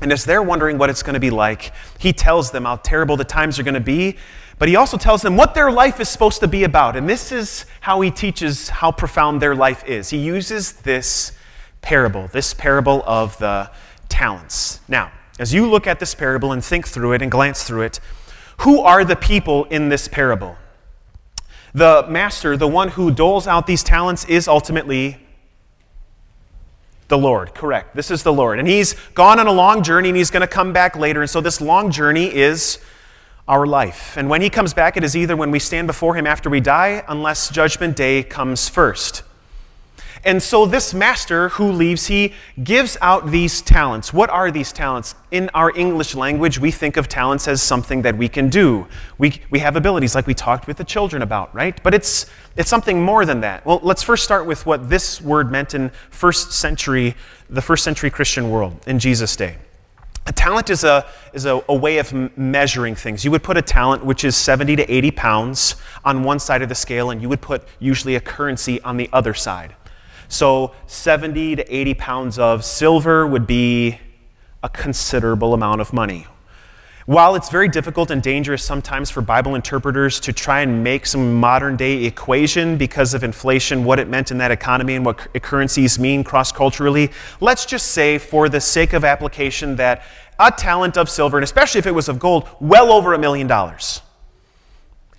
And 0.00 0.12
as 0.12 0.24
they're 0.24 0.42
wondering 0.42 0.78
what 0.78 0.88
it's 0.88 1.02
going 1.02 1.14
to 1.14 1.20
be 1.20 1.30
like, 1.30 1.72
he 1.98 2.12
tells 2.12 2.52
them 2.52 2.64
how 2.64 2.76
terrible 2.76 3.16
the 3.16 3.24
times 3.24 3.58
are 3.58 3.62
going 3.62 3.74
to 3.74 3.80
be, 3.80 4.16
but 4.58 4.68
he 4.68 4.76
also 4.76 4.96
tells 4.96 5.20
them 5.20 5.36
what 5.36 5.54
their 5.54 5.70
life 5.70 6.00
is 6.00 6.08
supposed 6.08 6.40
to 6.40 6.48
be 6.48 6.64
about. 6.64 6.96
And 6.96 7.08
this 7.08 7.32
is 7.32 7.66
how 7.80 8.00
he 8.00 8.10
teaches 8.10 8.70
how 8.70 8.92
profound 8.92 9.42
their 9.42 9.54
life 9.54 9.84
is. 9.86 10.08
He 10.08 10.18
uses 10.18 10.72
this 10.72 11.32
parable, 11.82 12.28
this 12.28 12.54
parable 12.54 13.02
of 13.04 13.36
the 13.38 13.70
talents. 14.08 14.80
Now, 14.88 15.12
as 15.40 15.54
you 15.54 15.68
look 15.68 15.86
at 15.86 15.98
this 15.98 16.14
parable 16.14 16.52
and 16.52 16.62
think 16.62 16.86
through 16.86 17.14
it 17.14 17.22
and 17.22 17.30
glance 17.30 17.64
through 17.64 17.80
it, 17.80 17.98
who 18.58 18.80
are 18.80 19.06
the 19.06 19.16
people 19.16 19.64
in 19.64 19.88
this 19.88 20.06
parable? 20.06 20.56
The 21.72 22.04
master, 22.10 22.58
the 22.58 22.68
one 22.68 22.90
who 22.90 23.10
doles 23.10 23.46
out 23.46 23.66
these 23.66 23.82
talents, 23.82 24.26
is 24.26 24.46
ultimately 24.46 25.16
the 27.08 27.16
Lord. 27.16 27.54
Correct. 27.54 27.96
This 27.96 28.10
is 28.10 28.22
the 28.22 28.32
Lord. 28.32 28.58
And 28.58 28.68
he's 28.68 28.94
gone 29.14 29.40
on 29.40 29.46
a 29.46 29.52
long 29.52 29.82
journey 29.82 30.10
and 30.10 30.16
he's 30.16 30.30
going 30.30 30.42
to 30.42 30.46
come 30.46 30.74
back 30.74 30.94
later. 30.94 31.22
And 31.22 31.30
so 31.30 31.40
this 31.40 31.58
long 31.60 31.90
journey 31.90 32.26
is 32.26 32.78
our 33.48 33.66
life. 33.66 34.18
And 34.18 34.28
when 34.28 34.42
he 34.42 34.50
comes 34.50 34.74
back, 34.74 34.98
it 34.98 35.04
is 35.04 35.16
either 35.16 35.36
when 35.36 35.50
we 35.50 35.58
stand 35.58 35.86
before 35.86 36.16
him 36.16 36.26
after 36.26 36.50
we 36.50 36.60
die, 36.60 37.02
unless 37.08 37.48
judgment 37.48 37.96
day 37.96 38.22
comes 38.22 38.68
first. 38.68 39.22
And 40.22 40.42
so, 40.42 40.66
this 40.66 40.92
master 40.92 41.48
who 41.50 41.72
leaves, 41.72 42.06
he 42.06 42.34
gives 42.62 42.98
out 43.00 43.30
these 43.30 43.62
talents. 43.62 44.12
What 44.12 44.28
are 44.28 44.50
these 44.50 44.70
talents? 44.70 45.14
In 45.30 45.48
our 45.54 45.74
English 45.74 46.14
language, 46.14 46.58
we 46.58 46.70
think 46.70 46.98
of 46.98 47.08
talents 47.08 47.48
as 47.48 47.62
something 47.62 48.02
that 48.02 48.18
we 48.18 48.28
can 48.28 48.50
do. 48.50 48.86
We, 49.16 49.40
we 49.50 49.60
have 49.60 49.76
abilities 49.76 50.14
like 50.14 50.26
we 50.26 50.34
talked 50.34 50.66
with 50.66 50.76
the 50.76 50.84
children 50.84 51.22
about, 51.22 51.54
right? 51.54 51.82
But 51.82 51.94
it's, 51.94 52.26
it's 52.56 52.68
something 52.68 53.02
more 53.02 53.24
than 53.24 53.40
that. 53.40 53.64
Well, 53.64 53.80
let's 53.82 54.02
first 54.02 54.22
start 54.24 54.44
with 54.44 54.66
what 54.66 54.90
this 54.90 55.22
word 55.22 55.50
meant 55.50 55.74
in 55.74 55.90
first 56.10 56.52
century, 56.52 57.14
the 57.48 57.62
first 57.62 57.82
century 57.82 58.10
Christian 58.10 58.50
world 58.50 58.76
in 58.86 58.98
Jesus' 58.98 59.36
day. 59.36 59.56
A 60.26 60.32
talent 60.32 60.68
is 60.68 60.84
a, 60.84 61.06
is 61.32 61.46
a, 61.46 61.64
a, 61.66 61.74
way 61.74 61.96
of 61.96 62.12
measuring 62.36 62.94
things. 62.94 63.24
You 63.24 63.30
would 63.30 63.42
put 63.42 63.56
a 63.56 63.62
talent, 63.62 64.04
which 64.04 64.22
is 64.22 64.36
70 64.36 64.76
to 64.76 64.92
80 64.92 65.10
pounds, 65.12 65.76
on 66.04 66.22
one 66.22 66.38
side 66.38 66.60
of 66.60 66.68
the 66.68 66.74
scale, 66.74 67.10
and 67.10 67.22
you 67.22 67.28
would 67.30 67.40
put 67.40 67.66
usually 67.78 68.16
a 68.16 68.20
currency 68.20 68.82
on 68.82 68.98
the 68.98 69.08
other 69.14 69.32
side. 69.32 69.74
So 70.30 70.72
70 70.86 71.56
to 71.56 71.76
80 71.76 71.94
pounds 71.94 72.38
of 72.38 72.64
silver 72.64 73.26
would 73.26 73.48
be 73.48 73.98
a 74.62 74.68
considerable 74.68 75.54
amount 75.54 75.80
of 75.80 75.92
money. 75.92 76.28
While 77.06 77.34
it's 77.34 77.48
very 77.48 77.66
difficult 77.66 78.12
and 78.12 78.22
dangerous 78.22 78.62
sometimes 78.62 79.10
for 79.10 79.22
Bible 79.22 79.56
interpreters 79.56 80.20
to 80.20 80.32
try 80.32 80.60
and 80.60 80.84
make 80.84 81.04
some 81.04 81.34
modern 81.34 81.76
day 81.76 82.04
equation 82.04 82.76
because 82.76 83.12
of 83.12 83.24
inflation, 83.24 83.82
what 83.82 83.98
it 83.98 84.06
meant 84.06 84.30
in 84.30 84.38
that 84.38 84.52
economy 84.52 84.94
and 84.94 85.04
what 85.04 85.18
currencies 85.42 85.98
mean 85.98 86.22
cross 86.22 86.52
culturally, 86.52 87.10
let's 87.40 87.66
just 87.66 87.88
say, 87.88 88.16
for 88.16 88.48
the 88.48 88.60
sake 88.60 88.92
of 88.92 89.04
application, 89.04 89.74
that 89.76 90.04
a 90.38 90.52
talent 90.52 90.96
of 90.96 91.10
silver, 91.10 91.38
and 91.38 91.44
especially 91.44 91.80
if 91.80 91.86
it 91.86 91.94
was 91.94 92.08
of 92.08 92.20
gold, 92.20 92.48
well 92.60 92.92
over 92.92 93.14
a 93.14 93.18
million 93.18 93.48
dollars. 93.48 94.00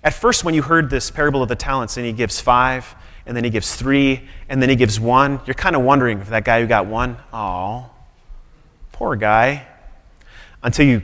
At 0.06 0.14
first, 0.14 0.46
when 0.46 0.54
you 0.54 0.62
heard 0.62 0.90
this 0.90 1.12
parable 1.12 1.44
of 1.44 1.50
the 1.50 1.56
talents, 1.58 1.98
and 1.98 2.06
he 2.06 2.14
gives 2.14 2.40
five, 2.40 2.96
and 3.26 3.36
then 3.36 3.44
he 3.44 3.50
gives 3.50 3.76
three, 3.76 4.28
and 4.50 4.62
then 4.62 4.70
he 4.70 4.76
gives 4.76 5.00
one. 5.00 5.40
You're 5.46 5.54
kind 5.54 5.76
of 5.76 5.84
wondering 5.84 6.20
if 6.20 6.30
that 6.30 6.46
guy 6.46 6.62
who 6.62 6.68
got 6.68 6.86
one, 6.86 7.18
oh, 7.32 7.90
poor 8.92 9.16
guy. 9.16 9.68
Until 10.64 10.86
you 10.86 11.02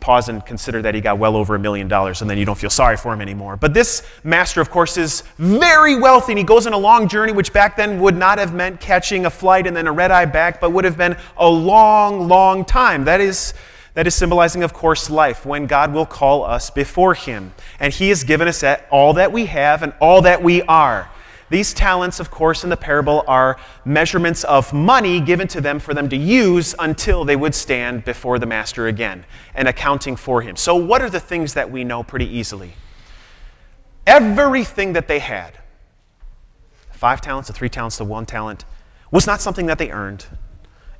pause 0.00 0.28
and 0.28 0.44
consider 0.44 0.82
that 0.82 0.94
he 0.94 1.00
got 1.00 1.18
well 1.18 1.36
over 1.36 1.54
a 1.54 1.58
million 1.58 1.86
dollars, 1.86 2.22
and 2.22 2.30
then 2.30 2.38
you 2.38 2.44
don't 2.44 2.58
feel 2.58 2.70
sorry 2.70 2.96
for 2.96 3.12
him 3.12 3.20
anymore. 3.20 3.56
But 3.56 3.74
this 3.74 4.02
master, 4.24 4.60
of 4.60 4.70
course, 4.70 4.96
is 4.96 5.22
very 5.38 5.94
wealthy, 5.94 6.32
and 6.32 6.38
he 6.38 6.44
goes 6.44 6.66
on 6.66 6.72
a 6.72 6.78
long 6.78 7.06
journey, 7.06 7.32
which 7.32 7.52
back 7.52 7.76
then 7.76 8.00
would 8.00 8.16
not 8.16 8.38
have 8.38 8.54
meant 8.54 8.80
catching 8.80 9.26
a 9.26 9.30
flight 9.30 9.66
and 9.66 9.76
then 9.76 9.86
a 9.86 9.92
red 9.92 10.10
eye 10.10 10.24
back, 10.24 10.60
but 10.60 10.72
would 10.72 10.84
have 10.84 10.96
been 10.96 11.16
a 11.36 11.48
long, 11.48 12.28
long 12.28 12.64
time. 12.64 13.04
That 13.04 13.20
is. 13.20 13.54
That 13.94 14.06
is 14.06 14.14
symbolizing, 14.14 14.62
of 14.62 14.72
course, 14.72 15.10
life, 15.10 15.44
when 15.44 15.66
God 15.66 15.92
will 15.92 16.06
call 16.06 16.44
us 16.44 16.70
before 16.70 17.12
Him. 17.12 17.52
And 17.80 17.92
He 17.92 18.08
has 18.10 18.22
given 18.22 18.46
us 18.46 18.62
all 18.88 19.14
that 19.14 19.32
we 19.32 19.46
have 19.46 19.82
and 19.82 19.92
all 20.00 20.22
that 20.22 20.44
we 20.44 20.62
are. 20.62 21.10
These 21.50 21.74
talents, 21.74 22.20
of 22.20 22.30
course, 22.30 22.62
in 22.62 22.70
the 22.70 22.76
parable 22.76 23.24
are 23.26 23.58
measurements 23.84 24.44
of 24.44 24.72
money 24.72 25.20
given 25.20 25.48
to 25.48 25.60
them 25.60 25.80
for 25.80 25.94
them 25.94 26.08
to 26.08 26.16
use 26.16 26.76
until 26.78 27.24
they 27.24 27.34
would 27.34 27.56
stand 27.56 28.04
before 28.04 28.38
the 28.38 28.46
master 28.46 28.86
again 28.86 29.26
and 29.54 29.66
accounting 29.66 30.14
for 30.14 30.42
him. 30.42 30.54
So, 30.54 30.76
what 30.76 31.02
are 31.02 31.10
the 31.10 31.20
things 31.20 31.54
that 31.54 31.70
we 31.70 31.82
know 31.82 32.04
pretty 32.04 32.26
easily? 32.26 32.74
Everything 34.06 34.92
that 34.92 35.08
they 35.08 35.18
had 35.18 35.58
five 36.92 37.20
talents 37.20 37.48
to 37.48 37.52
three 37.52 37.68
talents 37.68 37.96
to 37.96 38.04
one 38.04 38.26
talent 38.26 38.64
was 39.10 39.26
not 39.26 39.40
something 39.40 39.66
that 39.66 39.78
they 39.78 39.90
earned, 39.90 40.26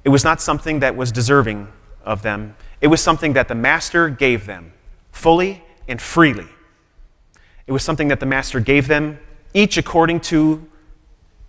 it 0.04 0.08
was 0.08 0.24
not 0.24 0.40
something 0.40 0.80
that 0.80 0.96
was 0.96 1.12
deserving 1.12 1.68
of 2.04 2.22
them. 2.22 2.56
It 2.80 2.88
was 2.88 3.00
something 3.00 3.34
that 3.34 3.48
the 3.48 3.54
master 3.54 4.08
gave 4.08 4.46
them 4.46 4.72
fully 5.12 5.62
and 5.86 6.00
freely. 6.00 6.48
It 7.66 7.72
was 7.72 7.82
something 7.82 8.08
that 8.08 8.18
the 8.18 8.26
master 8.26 8.58
gave 8.58 8.88
them 8.88 9.18
each 9.54 9.76
according 9.76 10.20
to 10.20 10.66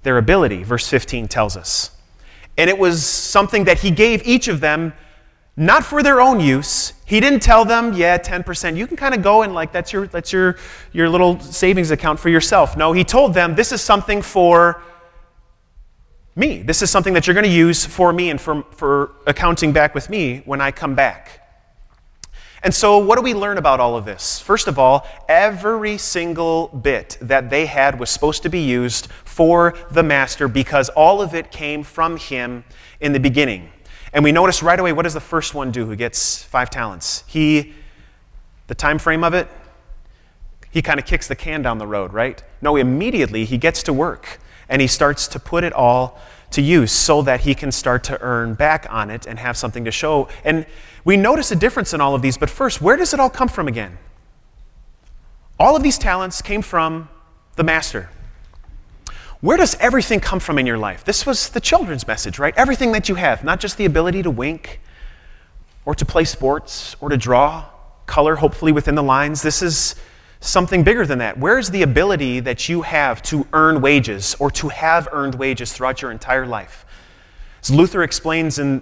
their 0.03 0.17
ability, 0.17 0.63
verse 0.63 0.87
15 0.87 1.27
tells 1.27 1.55
us. 1.55 1.91
And 2.57 2.69
it 2.69 2.77
was 2.77 3.05
something 3.05 3.65
that 3.65 3.79
he 3.79 3.91
gave 3.91 4.25
each 4.25 4.47
of 4.47 4.59
them 4.59 4.93
not 5.57 5.83
for 5.83 6.01
their 6.01 6.21
own 6.21 6.39
use. 6.39 6.93
He 7.05 7.19
didn't 7.19 7.41
tell 7.41 7.65
them, 7.65 7.93
yeah, 7.93 8.17
10%. 8.17 8.75
You 8.77 8.87
can 8.87 8.97
kind 8.97 9.13
of 9.13 9.21
go 9.21 9.43
and 9.43 9.53
like 9.53 9.71
that's 9.71 9.91
your 9.91 10.07
that's 10.07 10.31
your 10.31 10.57
your 10.91 11.09
little 11.09 11.39
savings 11.39 11.91
account 11.91 12.19
for 12.19 12.29
yourself. 12.29 12.77
No, 12.77 12.93
he 12.93 13.03
told 13.03 13.33
them 13.33 13.55
this 13.55 13.71
is 13.71 13.81
something 13.81 14.21
for 14.21 14.81
me. 16.35 16.61
This 16.61 16.81
is 16.81 16.89
something 16.89 17.13
that 17.13 17.27
you're 17.27 17.33
going 17.33 17.45
to 17.45 17.49
use 17.49 17.85
for 17.85 18.13
me 18.13 18.29
and 18.29 18.39
for, 18.39 18.63
for 18.71 19.11
accounting 19.27 19.73
back 19.73 19.93
with 19.93 20.09
me 20.09 20.41
when 20.45 20.61
I 20.61 20.71
come 20.71 20.95
back. 20.95 21.40
And 22.63 22.73
so, 22.73 22.99
what 22.99 23.15
do 23.15 23.23
we 23.23 23.33
learn 23.33 23.57
about 23.57 23.79
all 23.79 23.97
of 23.97 24.05
this? 24.05 24.39
First 24.39 24.67
of 24.67 24.77
all, 24.77 25.07
every 25.27 25.97
single 25.97 26.67
bit 26.67 27.17
that 27.19 27.49
they 27.49 27.65
had 27.65 27.99
was 27.99 28.11
supposed 28.11 28.43
to 28.43 28.49
be 28.49 28.59
used 28.59 29.07
for 29.25 29.73
the 29.89 30.03
master 30.03 30.47
because 30.47 30.89
all 30.89 31.21
of 31.21 31.33
it 31.33 31.49
came 31.49 31.81
from 31.81 32.17
him 32.17 32.63
in 32.99 33.13
the 33.13 33.19
beginning. 33.19 33.71
And 34.13 34.23
we 34.23 34.31
notice 34.31 34.61
right 34.61 34.79
away 34.79 34.93
what 34.93 35.03
does 35.03 35.15
the 35.15 35.19
first 35.19 35.55
one 35.55 35.71
do 35.71 35.85
who 35.85 35.95
gets 35.95 36.43
five 36.43 36.69
talents? 36.69 37.23
He, 37.25 37.73
the 38.67 38.75
time 38.75 38.99
frame 38.99 39.23
of 39.23 39.33
it, 39.33 39.47
he 40.69 40.83
kind 40.83 40.99
of 40.99 41.05
kicks 41.05 41.27
the 41.27 41.35
can 41.35 41.63
down 41.63 41.79
the 41.79 41.87
road, 41.87 42.13
right? 42.13 42.43
No, 42.61 42.75
immediately 42.75 43.43
he 43.45 43.57
gets 43.57 43.81
to 43.83 43.93
work 43.93 44.39
and 44.69 44.81
he 44.81 44.87
starts 44.87 45.27
to 45.29 45.39
put 45.39 45.63
it 45.63 45.73
all 45.73 46.19
to 46.51 46.61
use 46.61 46.91
so 46.91 47.21
that 47.21 47.41
he 47.41 47.55
can 47.55 47.71
start 47.71 48.03
to 48.05 48.21
earn 48.21 48.53
back 48.53 48.85
on 48.89 49.09
it 49.09 49.25
and 49.25 49.39
have 49.39 49.57
something 49.57 49.85
to 49.85 49.91
show. 49.91 50.27
And 50.43 50.65
we 51.03 51.17
notice 51.17 51.51
a 51.51 51.55
difference 51.55 51.93
in 51.93 52.01
all 52.01 52.13
of 52.13 52.21
these, 52.21 52.37
but 52.37 52.49
first, 52.49 52.81
where 52.81 52.97
does 52.97 53.13
it 53.13 53.19
all 53.19 53.29
come 53.29 53.47
from 53.47 53.67
again? 53.67 53.97
All 55.59 55.75
of 55.75 55.83
these 55.83 55.97
talents 55.97 56.41
came 56.41 56.61
from 56.61 57.09
the 57.55 57.63
master. 57.63 58.09
Where 59.41 59.57
does 59.57 59.75
everything 59.79 60.19
come 60.19 60.39
from 60.39 60.59
in 60.59 60.67
your 60.67 60.77
life? 60.77 61.03
This 61.03 61.25
was 61.25 61.49
the 61.49 61.59
children's 61.59 62.05
message, 62.05 62.37
right? 62.37 62.53
Everything 62.55 62.91
that 62.91 63.09
you 63.09 63.15
have, 63.15 63.43
not 63.43 63.59
just 63.59 63.77
the 63.77 63.85
ability 63.85 64.21
to 64.23 64.29
wink 64.29 64.79
or 65.85 65.95
to 65.95 66.05
play 66.05 66.25
sports 66.25 66.95
or 67.01 67.09
to 67.09 67.17
draw 67.17 67.65
color, 68.05 68.35
hopefully 68.35 68.71
within 68.71 68.93
the 68.93 69.03
lines. 69.03 69.41
This 69.41 69.61
is 69.63 69.95
something 70.41 70.83
bigger 70.83 71.05
than 71.05 71.19
that. 71.19 71.37
Where's 71.37 71.69
the 71.69 71.83
ability 71.83 72.41
that 72.41 72.67
you 72.67 72.81
have 72.81 73.21
to 73.23 73.47
earn 73.53 73.79
wages 73.79 74.35
or 74.39 74.51
to 74.51 74.69
have 74.69 75.07
earned 75.11 75.35
wages 75.35 75.71
throughout 75.71 76.01
your 76.01 76.11
entire 76.11 76.45
life? 76.45 76.85
As 77.61 77.69
Luther 77.69 78.01
explains 78.01 78.57
in, 78.57 78.81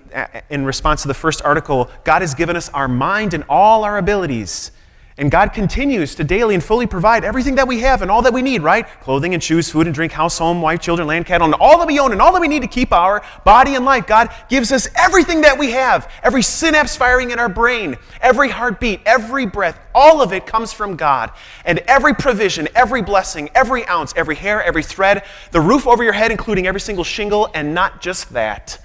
in 0.50 0.66
response 0.66 1.02
to 1.02 1.10
the 1.10 1.14
first 1.14 1.42
article, 1.44 1.90
God 2.06 2.22
has 2.22 2.34
given 2.34 2.56
us 2.56 2.70
our 2.70 2.88
mind 2.88 3.34
and 3.34 3.44
all 3.50 3.84
our 3.84 3.98
abilities. 3.98 4.72
And 5.20 5.30
God 5.30 5.52
continues 5.52 6.16
to 6.16 6.24
daily 6.24 6.56
and 6.56 6.64
fully 6.64 6.88
provide 6.88 7.26
everything 7.26 7.56
that 7.56 7.68
we 7.68 7.82
have 7.82 8.02
and 8.02 8.10
all 8.10 8.22
that 8.22 8.32
we 8.32 8.42
need, 8.42 8.62
right? 8.62 8.88
Clothing 9.02 9.34
and 9.34 9.44
shoes, 9.44 9.70
food 9.70 9.86
and 9.86 9.94
drink, 9.94 10.14
house, 10.14 10.38
home, 10.38 10.62
wife, 10.62 10.80
children, 10.80 11.10
land, 11.10 11.26
cattle, 11.26 11.44
and 11.44 11.54
all 11.56 11.78
that 11.78 11.88
we 11.88 12.00
own 12.00 12.14
and 12.14 12.22
all 12.22 12.32
that 12.32 12.40
we 12.40 12.48
need 12.48 12.62
to 12.62 12.70
keep 12.70 12.94
our 12.94 13.22
body 13.44 13.76
and 13.76 13.84
life. 13.84 14.08
God 14.08 14.34
gives 14.48 14.72
us 14.72 14.88
everything 14.96 15.42
that 15.42 15.60
we 15.60 15.72
have. 15.72 16.10
Every 16.24 16.42
synapse 16.42 16.96
firing 16.96 17.32
in 17.32 17.40
our 17.40 17.50
brain, 17.50 17.98
every 18.22 18.48
heartbeat, 18.48 19.02
every 19.06 19.46
breath, 19.46 19.78
all 19.94 20.22
of 20.22 20.32
it 20.32 20.46
comes 20.46 20.72
from 20.72 20.96
God. 20.96 21.34
And 21.66 21.80
every 21.80 22.14
provision, 22.14 22.70
every 22.74 23.02
blessing, 23.02 23.50
every 23.54 23.86
ounce, 23.88 24.14
every 24.16 24.38
hair, 24.38 24.64
every 24.64 24.84
thread, 24.84 25.26
the 25.52 25.60
roof 25.60 25.86
over 25.86 26.02
your 26.02 26.14
head, 26.14 26.32
including 26.32 26.66
every 26.66 26.80
single 26.80 27.04
shingle, 27.04 27.50
and 27.54 27.74
not 27.74 28.02
just 28.02 28.32
that, 28.32 28.82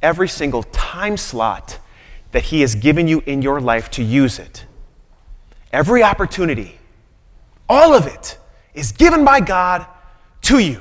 every 0.00 0.28
single 0.28 0.62
time 0.62 1.16
slot 1.16 1.80
that 2.30 2.44
He 2.44 2.60
has 2.60 2.76
given 2.76 3.08
you 3.08 3.24
in 3.26 3.42
your 3.42 3.60
life 3.60 3.90
to 3.90 4.04
use 4.04 4.38
it 4.38 4.66
Every 5.74 6.04
opportunity, 6.04 6.78
all 7.68 7.94
of 7.94 8.06
it, 8.06 8.38
is 8.74 8.92
given 8.92 9.24
by 9.24 9.40
God 9.40 9.84
to 10.42 10.60
you. 10.60 10.80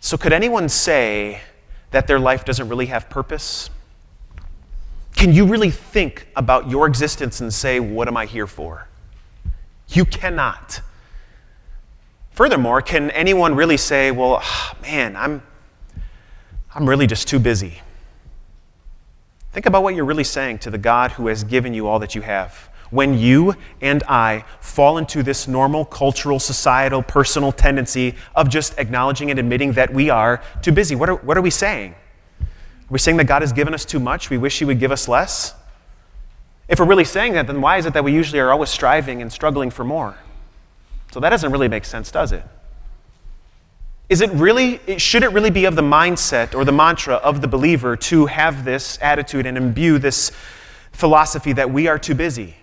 So, 0.00 0.16
could 0.16 0.32
anyone 0.32 0.70
say 0.70 1.42
that 1.90 2.06
their 2.06 2.18
life 2.18 2.46
doesn't 2.46 2.66
really 2.66 2.86
have 2.86 3.10
purpose? 3.10 3.68
Can 5.14 5.34
you 5.34 5.44
really 5.44 5.70
think 5.70 6.28
about 6.34 6.70
your 6.70 6.86
existence 6.86 7.42
and 7.42 7.52
say, 7.52 7.78
What 7.78 8.08
am 8.08 8.16
I 8.16 8.24
here 8.24 8.46
for? 8.46 8.88
You 9.88 10.06
cannot. 10.06 10.80
Furthermore, 12.30 12.80
can 12.80 13.10
anyone 13.10 13.54
really 13.54 13.76
say, 13.76 14.12
Well, 14.12 14.40
oh, 14.42 14.72
man, 14.80 15.14
I'm, 15.14 15.42
I'm 16.74 16.88
really 16.88 17.06
just 17.06 17.28
too 17.28 17.38
busy? 17.38 17.82
Think 19.52 19.66
about 19.66 19.82
what 19.82 19.94
you're 19.94 20.06
really 20.06 20.24
saying 20.24 20.60
to 20.60 20.70
the 20.70 20.78
God 20.78 21.12
who 21.12 21.26
has 21.26 21.44
given 21.44 21.74
you 21.74 21.86
all 21.86 21.98
that 21.98 22.14
you 22.14 22.22
have 22.22 22.70
when 22.90 23.18
you 23.18 23.54
and 23.80 24.02
I 24.08 24.44
fall 24.60 24.98
into 24.98 25.22
this 25.22 25.46
normal 25.46 25.84
cultural, 25.84 26.40
societal, 26.40 27.02
personal 27.02 27.52
tendency 27.52 28.14
of 28.34 28.48
just 28.48 28.78
acknowledging 28.78 29.30
and 29.30 29.38
admitting 29.38 29.72
that 29.72 29.92
we 29.92 30.10
are 30.10 30.42
too 30.62 30.72
busy. 30.72 30.94
What 30.94 31.08
are, 31.08 31.16
what 31.16 31.36
are 31.36 31.42
we 31.42 31.50
saying? 31.50 31.94
Are 32.40 32.46
we 32.90 32.98
saying 32.98 33.18
that 33.18 33.24
God 33.24 33.42
has 33.42 33.52
given 33.52 33.74
us 33.74 33.84
too 33.84 34.00
much? 34.00 34.30
We 34.30 34.38
wish 34.38 34.58
He 34.58 34.64
would 34.64 34.80
give 34.80 34.92
us 34.92 35.08
less? 35.08 35.54
If 36.68 36.78
we're 36.78 36.86
really 36.86 37.04
saying 37.04 37.32
that, 37.34 37.46
then 37.46 37.60
why 37.60 37.78
is 37.78 37.86
it 37.86 37.94
that 37.94 38.04
we 38.04 38.12
usually 38.12 38.40
are 38.40 38.50
always 38.50 38.70
striving 38.70 39.22
and 39.22 39.32
struggling 39.32 39.70
for 39.70 39.84
more? 39.84 40.16
So 41.12 41.20
that 41.20 41.30
doesn't 41.30 41.50
really 41.50 41.68
make 41.68 41.84
sense, 41.84 42.10
does 42.10 42.32
it? 42.32 42.44
Is 44.08 44.20
it 44.22 44.30
really, 44.30 44.80
should 44.98 45.22
it 45.22 45.32
really 45.32 45.50
be 45.50 45.66
of 45.66 45.76
the 45.76 45.82
mindset 45.82 46.54
or 46.54 46.64
the 46.64 46.72
mantra 46.72 47.16
of 47.16 47.40
the 47.42 47.48
believer 47.48 47.96
to 47.96 48.26
have 48.26 48.64
this 48.64 48.98
attitude 49.02 49.44
and 49.44 49.58
imbue 49.58 49.98
this 49.98 50.32
philosophy 50.92 51.52
that 51.54 51.70
we 51.70 51.88
are 51.88 51.98
too 51.98 52.14
busy? 52.14 52.56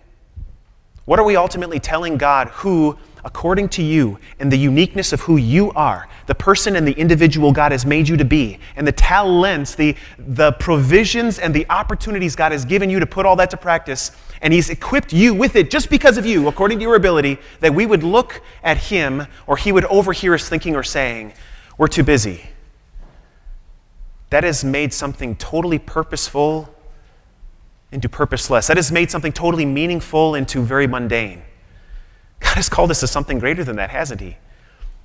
What 1.05 1.19
are 1.19 1.25
we 1.25 1.35
ultimately 1.35 1.79
telling 1.79 2.17
God 2.17 2.47
who, 2.47 2.97
according 3.23 3.69
to 3.69 3.83
you 3.83 4.17
and 4.39 4.51
the 4.51 4.57
uniqueness 4.57 5.13
of 5.13 5.21
who 5.21 5.37
you 5.37 5.71
are, 5.73 6.07
the 6.25 6.33
person 6.33 6.75
and 6.75 6.87
the 6.87 6.93
individual 6.93 7.51
God 7.51 7.71
has 7.71 7.85
made 7.85 8.09
you 8.09 8.17
to 8.17 8.25
be, 8.25 8.57
and 8.75 8.87
the 8.87 8.91
talents, 8.91 9.75
the, 9.75 9.95
the 10.17 10.53
provisions, 10.53 11.37
and 11.37 11.53
the 11.53 11.67
opportunities 11.69 12.35
God 12.35 12.51
has 12.51 12.65
given 12.65 12.89
you 12.89 12.99
to 12.99 13.05
put 13.05 13.27
all 13.27 13.35
that 13.35 13.51
to 13.51 13.57
practice, 13.57 14.11
and 14.41 14.51
He's 14.51 14.71
equipped 14.71 15.13
you 15.13 15.35
with 15.35 15.55
it 15.55 15.69
just 15.69 15.91
because 15.91 16.17
of 16.17 16.25
you, 16.25 16.47
according 16.47 16.79
to 16.79 16.83
your 16.83 16.95
ability, 16.95 17.37
that 17.59 17.75
we 17.75 17.85
would 17.85 18.01
look 18.01 18.41
at 18.63 18.77
Him 18.77 19.27
or 19.45 19.57
He 19.57 19.71
would 19.71 19.85
overhear 19.85 20.33
us 20.33 20.49
thinking 20.49 20.75
or 20.75 20.83
saying, 20.83 21.33
We're 21.77 21.87
too 21.87 22.03
busy. 22.03 22.49
That 24.31 24.43
has 24.43 24.63
made 24.63 24.91
something 24.91 25.35
totally 25.35 25.77
purposeful 25.77 26.74
into 27.91 28.09
purposeless. 28.09 28.67
That 28.67 28.77
has 28.77 28.91
made 28.91 29.11
something 29.11 29.31
totally 29.31 29.65
meaningful 29.65 30.35
into 30.35 30.61
very 30.61 30.87
mundane. 30.87 31.43
God 32.39 32.55
has 32.55 32.69
called 32.69 32.91
us 32.91 32.99
to 32.99 33.07
something 33.07 33.39
greater 33.39 33.63
than 33.63 33.77
that, 33.77 33.89
hasn't 33.89 34.21
He? 34.21 34.37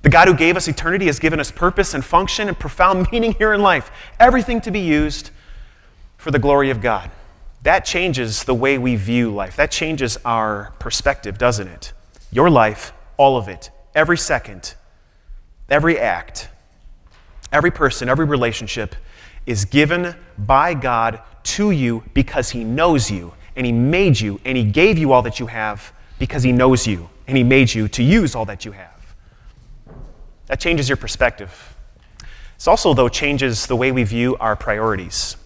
The 0.01 0.09
God 0.09 0.27
who 0.27 0.33
gave 0.33 0.57
us 0.57 0.67
eternity 0.67 1.05
has 1.05 1.19
given 1.19 1.39
us 1.39 1.51
purpose 1.51 1.93
and 1.93 2.03
function 2.03 2.47
and 2.47 2.57
profound 2.57 3.07
meaning 3.11 3.33
here 3.33 3.53
in 3.53 3.61
life. 3.61 3.91
Everything 4.19 4.61
to 4.61 4.71
be 4.71 4.79
used 4.79 5.31
for 6.17 6.31
the 6.31 6.39
glory 6.39 6.69
of 6.69 6.81
God. 6.81 7.09
That 7.63 7.85
changes 7.85 8.43
the 8.43 8.55
way 8.55 8.77
we 8.77 8.95
view 8.95 9.31
life. 9.31 9.55
That 9.55 9.71
changes 9.71 10.17
our 10.25 10.73
perspective, 10.79 11.37
doesn't 11.37 11.67
it? 11.67 11.93
Your 12.31 12.49
life, 12.49 12.93
all 13.17 13.37
of 13.37 13.47
it, 13.47 13.69
every 13.93 14.17
second, 14.17 14.73
every 15.69 15.99
act, 15.99 16.49
every 17.51 17.69
person, 17.69 18.09
every 18.09 18.25
relationship 18.25 18.95
is 19.45 19.65
given 19.65 20.15
by 20.37 20.73
God 20.73 21.21
to 21.43 21.71
you 21.71 22.03
because 22.13 22.49
He 22.49 22.63
knows 22.63 23.09
you, 23.09 23.33
and 23.55 23.65
He 23.65 23.71
made 23.71 24.19
you, 24.19 24.39
and 24.45 24.57
He 24.57 24.63
gave 24.63 24.97
you 24.97 25.11
all 25.11 25.21
that 25.23 25.39
you 25.39 25.47
have 25.47 25.93
because 26.19 26.43
He 26.43 26.51
knows 26.51 26.85
you, 26.85 27.09
and 27.27 27.37
He 27.37 27.43
made 27.43 27.73
you 27.73 27.87
to 27.89 28.03
use 28.03 28.35
all 28.35 28.45
that 28.45 28.65
you 28.65 28.71
have. 28.71 29.15
That 30.47 30.59
changes 30.59 30.89
your 30.89 30.97
perspective. 30.97 31.75
This 32.57 32.67
also, 32.67 32.93
though, 32.93 33.09
changes 33.09 33.67
the 33.67 33.75
way 33.75 33.91
we 33.91 34.03
view 34.03 34.37
our 34.37 34.55
priorities. 34.55 35.37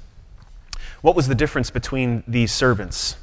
What 1.02 1.16
was 1.16 1.28
the 1.28 1.36
difference 1.36 1.70
between 1.70 2.24
these 2.28 2.52
servants? 2.52 3.16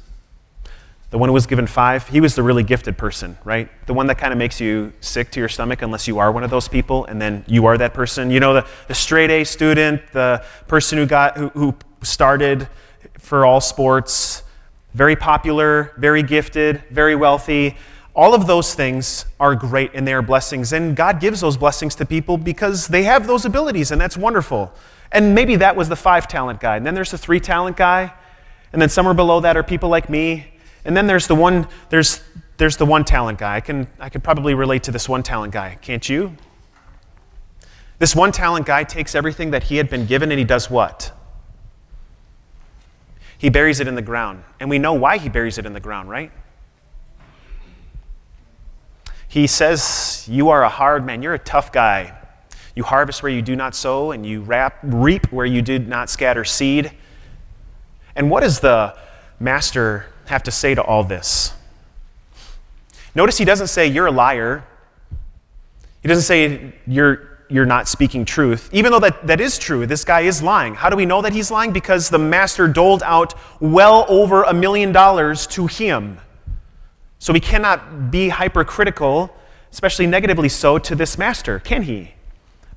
The 1.13 1.19
one 1.19 1.29
who 1.29 1.33
was 1.33 1.45
given 1.45 1.67
five, 1.67 2.07
he 2.07 2.21
was 2.21 2.33
the 2.33 2.41
really 2.41 2.63
gifted 2.63 2.97
person, 2.97 3.37
right? 3.43 3.69
The 3.85 3.93
one 3.93 4.07
that 4.07 4.17
kind 4.17 4.33
of 4.33 4.39
makes 4.39 4.59
you 4.59 4.91
sick 4.99 5.29
to 5.33 5.39
your 5.39 5.47
stomach 5.47 5.83
unless 5.83 6.07
you 6.07 6.17
are 6.17 6.31
one 6.31 6.43
of 6.43 6.49
those 6.49 6.67
people, 6.67 7.05
and 7.05 7.21
then 7.21 7.45
you 7.45 7.67
are 7.67 7.77
that 7.77 7.93
person. 7.93 8.31
You 8.31 8.39
know, 8.39 8.55
the, 8.55 8.67
the 8.87 8.95
straight 8.95 9.29
A 9.29 9.43
student, 9.43 10.01
the 10.11 10.43
person 10.67 10.97
who 10.97 11.05
got 11.05 11.37
who, 11.37 11.49
who 11.49 11.75
started 12.01 12.67
for 13.19 13.45
all 13.45 13.61
sports, 13.61 14.41
very 14.95 15.15
popular, 15.15 15.93
very 15.97 16.23
gifted, 16.23 16.83
very 16.89 17.15
wealthy. 17.15 17.77
All 18.15 18.33
of 18.33 18.47
those 18.47 18.73
things 18.73 19.27
are 19.39 19.53
great 19.53 19.91
and 19.93 20.07
they 20.07 20.13
are 20.13 20.23
blessings. 20.23 20.73
And 20.73 20.95
God 20.95 21.19
gives 21.19 21.41
those 21.41 21.57
blessings 21.57 21.93
to 21.97 22.07
people 22.07 22.39
because 22.39 22.87
they 22.87 23.03
have 23.03 23.27
those 23.27 23.45
abilities, 23.45 23.91
and 23.91 24.01
that's 24.01 24.17
wonderful. 24.17 24.73
And 25.11 25.35
maybe 25.35 25.57
that 25.57 25.75
was 25.75 25.89
the 25.89 25.95
five 25.95 26.27
talent 26.27 26.59
guy. 26.59 26.77
And 26.77 26.83
then 26.83 26.95
there's 26.95 27.11
the 27.11 27.19
three 27.19 27.39
talent 27.39 27.77
guy. 27.77 28.11
And 28.71 28.81
then 28.81 28.89
somewhere 28.89 29.13
below 29.13 29.41
that 29.41 29.55
are 29.55 29.61
people 29.61 29.89
like 29.89 30.09
me 30.09 30.47
and 30.85 30.95
then 30.95 31.07
there's 31.07 31.27
the 31.27 31.35
one, 31.35 31.67
there's, 31.89 32.21
there's 32.57 32.77
the 32.77 32.85
one 32.85 33.05
talent 33.05 33.39
guy. 33.39 33.55
I 33.55 33.61
can, 33.61 33.87
I 33.99 34.09
can 34.09 34.21
probably 34.21 34.53
relate 34.53 34.83
to 34.83 34.91
this 34.91 35.07
one 35.07 35.23
talent 35.23 35.53
guy, 35.53 35.77
can't 35.81 36.07
you? 36.07 36.35
This 37.99 38.15
one 38.15 38.31
talent 38.31 38.65
guy 38.65 38.83
takes 38.83 39.15
everything 39.15 39.51
that 39.51 39.63
he 39.63 39.77
had 39.77 39.89
been 39.89 40.05
given 40.05 40.31
and 40.31 40.39
he 40.39 40.45
does 40.45 40.69
what? 40.69 41.11
He 43.37 43.49
buries 43.49 43.79
it 43.79 43.87
in 43.87 43.95
the 43.95 44.01
ground. 44.01 44.43
And 44.59 44.69
we 44.69 44.79
know 44.79 44.93
why 44.93 45.17
he 45.17 45.29
buries 45.29 45.57
it 45.57 45.65
in 45.65 45.73
the 45.73 45.79
ground, 45.79 46.09
right? 46.09 46.31
He 49.27 49.47
says, 49.47 50.27
You 50.29 50.49
are 50.49 50.63
a 50.63 50.69
hard 50.69 51.05
man, 51.05 51.21
you're 51.21 51.33
a 51.33 51.39
tough 51.39 51.71
guy. 51.71 52.17
You 52.75 52.83
harvest 52.83 53.21
where 53.21 53.31
you 53.31 53.41
do 53.41 53.55
not 53.55 53.75
sow, 53.75 54.11
and 54.11 54.25
you 54.25 54.41
rap, 54.41 54.79
reap 54.83 55.31
where 55.31 55.45
you 55.45 55.61
did 55.61 55.87
not 55.87 56.09
scatter 56.09 56.43
seed. 56.43 56.91
And 58.15 58.31
what 58.31 58.41
does 58.41 58.59
the 58.59 58.97
master 59.39 60.12
have 60.25 60.43
to 60.43 60.51
say 60.51 60.75
to 60.75 60.81
all 60.81 61.03
this? 61.03 61.53
Notice 63.15 63.37
he 63.37 63.45
doesn't 63.45 63.67
say, 63.67 63.87
You're 63.87 64.07
a 64.07 64.11
liar. 64.11 64.63
He 66.01 66.07
doesn't 66.07 66.23
say, 66.23 66.73
You're, 66.87 67.33
you're 67.49 67.65
not 67.65 67.87
speaking 67.87 68.25
truth. 68.25 68.69
Even 68.73 68.91
though 68.91 68.99
that, 68.99 69.27
that 69.27 69.39
is 69.39 69.57
true, 69.57 69.85
this 69.85 70.03
guy 70.03 70.21
is 70.21 70.41
lying. 70.41 70.75
How 70.75 70.89
do 70.89 70.95
we 70.95 71.05
know 71.05 71.21
that 71.21 71.33
he's 71.33 71.51
lying? 71.51 71.71
Because 71.71 72.09
the 72.09 72.17
master 72.17 72.67
doled 72.67 73.03
out 73.03 73.35
well 73.59 74.05
over 74.09 74.43
a 74.43 74.53
million 74.53 74.91
dollars 74.91 75.45
to 75.47 75.67
him. 75.67 76.19
So 77.19 77.31
we 77.31 77.39
cannot 77.39 78.11
be 78.11 78.29
hypercritical, 78.29 79.33
especially 79.71 80.07
negatively 80.07 80.49
so, 80.49 80.77
to 80.79 80.95
this 80.95 81.17
master, 81.17 81.59
can 81.59 81.83
he? 81.83 82.15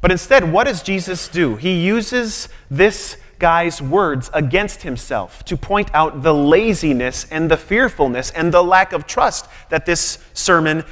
But 0.00 0.12
instead, 0.12 0.52
what 0.52 0.64
does 0.64 0.82
Jesus 0.82 1.26
do? 1.26 1.56
He 1.56 1.84
uses 1.84 2.48
this 2.70 3.16
guy's 3.38 3.82
words 3.82 4.30
against 4.32 4.82
himself 4.82 5.44
to 5.44 5.56
point 5.56 5.90
out 5.94 6.22
the 6.22 6.34
laziness 6.34 7.26
and 7.30 7.50
the 7.50 7.56
fearfulness 7.56 8.30
and 8.30 8.52
the 8.52 8.62
lack 8.62 8.92
of 8.92 9.06
trust 9.06 9.48
that 9.70 9.86
this 9.86 10.18
sermon 10.34 10.84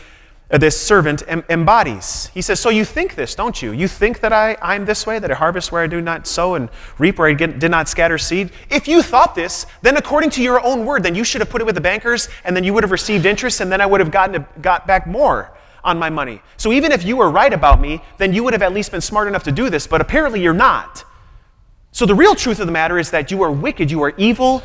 uh, 0.50 0.58
this 0.58 0.78
servant 0.78 1.22
em- 1.26 1.42
embodies. 1.48 2.30
He 2.34 2.42
says, 2.42 2.60
So 2.60 2.68
you 2.68 2.84
think 2.84 3.14
this, 3.14 3.34
don't 3.34 3.60
you? 3.62 3.72
You 3.72 3.88
think 3.88 4.20
that 4.20 4.32
I, 4.32 4.56
I'm 4.60 4.84
this 4.84 5.06
way, 5.06 5.18
that 5.18 5.30
I 5.30 5.34
harvest 5.34 5.72
where 5.72 5.82
I 5.82 5.86
do 5.86 6.00
not 6.00 6.26
sow 6.26 6.54
and 6.54 6.68
reap 6.98 7.18
where 7.18 7.28
I 7.28 7.32
get, 7.32 7.58
did 7.58 7.70
not 7.70 7.88
scatter 7.88 8.18
seed? 8.18 8.50
If 8.70 8.86
you 8.86 9.02
thought 9.02 9.34
this, 9.34 9.66
then 9.80 9.96
according 9.96 10.30
to 10.30 10.42
your 10.42 10.64
own 10.64 10.84
word, 10.84 11.02
then 11.02 11.14
you 11.14 11.24
should 11.24 11.40
have 11.40 11.48
put 11.48 11.62
it 11.62 11.64
with 11.64 11.74
the 11.74 11.80
bankers, 11.80 12.28
and 12.44 12.54
then 12.54 12.62
you 12.62 12.74
would 12.74 12.84
have 12.84 12.90
received 12.90 13.24
interest, 13.24 13.62
and 13.62 13.72
then 13.72 13.80
I 13.80 13.86
would 13.86 14.00
have 14.00 14.10
gotten 14.10 14.36
a, 14.36 14.60
got 14.60 14.86
back 14.86 15.06
more 15.06 15.50
on 15.82 15.98
my 15.98 16.10
money. 16.10 16.42
So 16.56 16.72
even 16.72 16.92
if 16.92 17.04
you 17.04 17.16
were 17.16 17.30
right 17.30 17.52
about 17.52 17.80
me, 17.80 18.02
then 18.18 18.32
you 18.32 18.44
would 18.44 18.52
have 18.52 18.62
at 18.62 18.72
least 18.72 18.90
been 18.90 19.00
smart 19.00 19.28
enough 19.28 19.44
to 19.44 19.52
do 19.52 19.70
this, 19.70 19.86
but 19.86 20.00
apparently 20.00 20.42
you're 20.42 20.52
not. 20.52 21.04
So 21.94 22.06
the 22.06 22.14
real 22.16 22.34
truth 22.34 22.58
of 22.58 22.66
the 22.66 22.72
matter 22.72 22.98
is 22.98 23.12
that 23.12 23.30
you 23.30 23.42
are 23.44 23.52
wicked, 23.52 23.88
you 23.88 24.02
are 24.02 24.12
evil, 24.16 24.64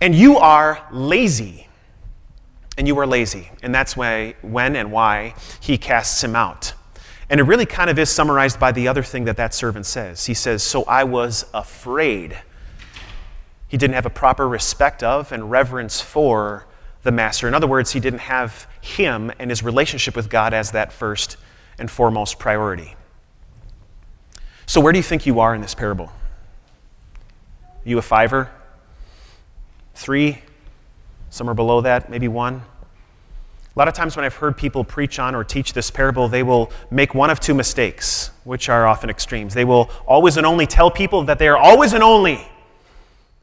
and 0.00 0.16
you 0.16 0.36
are 0.38 0.84
lazy 0.90 1.68
and 2.76 2.88
you 2.88 2.98
are 2.98 3.06
lazy. 3.06 3.52
And 3.62 3.72
that's 3.72 3.96
why, 3.96 4.34
when 4.42 4.74
and 4.74 4.90
why 4.90 5.36
he 5.60 5.78
casts 5.78 6.24
him 6.24 6.34
out. 6.34 6.72
And 7.28 7.38
it 7.38 7.44
really 7.44 7.66
kind 7.66 7.88
of 7.88 8.00
is 8.00 8.10
summarized 8.10 8.58
by 8.58 8.72
the 8.72 8.88
other 8.88 9.04
thing 9.04 9.26
that 9.26 9.36
that 9.36 9.54
servant 9.54 9.86
says. 9.86 10.26
He 10.26 10.34
says, 10.34 10.64
So 10.64 10.82
I 10.86 11.04
was 11.04 11.44
afraid. 11.54 12.36
He 13.68 13.76
didn't 13.76 13.94
have 13.94 14.06
a 14.06 14.10
proper 14.10 14.48
respect 14.48 15.04
of 15.04 15.30
and 15.30 15.52
reverence 15.52 16.00
for 16.00 16.66
the 17.04 17.12
master. 17.12 17.46
In 17.46 17.54
other 17.54 17.68
words, 17.68 17.92
he 17.92 18.00
didn't 18.00 18.22
have 18.22 18.66
him 18.80 19.30
and 19.38 19.50
his 19.50 19.62
relationship 19.62 20.16
with 20.16 20.28
God 20.28 20.52
as 20.52 20.72
that 20.72 20.92
first 20.92 21.36
and 21.78 21.88
foremost 21.88 22.40
priority. 22.40 22.96
So, 24.66 24.80
where 24.80 24.92
do 24.92 24.98
you 24.98 25.04
think 25.04 25.26
you 25.26 25.38
are 25.38 25.54
in 25.54 25.60
this 25.60 25.76
parable? 25.76 26.10
You 27.90 27.98
a 27.98 28.02
fiver? 28.02 28.48
Three? 29.96 30.42
Some 31.28 31.50
are 31.50 31.54
below 31.54 31.80
that, 31.80 32.08
maybe 32.08 32.28
one. 32.28 32.62
A 33.74 33.78
lot 33.78 33.88
of 33.88 33.94
times 33.94 34.14
when 34.14 34.24
I've 34.24 34.36
heard 34.36 34.56
people 34.56 34.84
preach 34.84 35.18
on 35.18 35.34
or 35.34 35.42
teach 35.42 35.72
this 35.72 35.90
parable, 35.90 36.28
they 36.28 36.44
will 36.44 36.70
make 36.92 37.16
one 37.16 37.30
of 37.30 37.40
two 37.40 37.52
mistakes, 37.52 38.30
which 38.44 38.68
are 38.68 38.86
often 38.86 39.10
extremes. 39.10 39.54
They 39.54 39.64
will 39.64 39.90
always 40.06 40.36
and 40.36 40.46
only 40.46 40.68
tell 40.68 40.88
people 40.88 41.24
that 41.24 41.40
they 41.40 41.48
are 41.48 41.56
always 41.56 41.92
and 41.92 42.04
only 42.04 42.46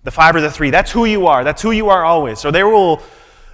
the 0.06 0.12
five 0.12 0.34
or 0.34 0.40
the 0.40 0.50
three. 0.50 0.70
That's 0.70 0.92
who 0.92 1.04
you 1.04 1.28
are. 1.28 1.44
That's 1.44 1.62
who 1.62 1.72
you 1.72 1.90
are 1.90 2.06
always. 2.06 2.46
Or 2.46 2.54
they 2.54 2.64
will 2.64 3.02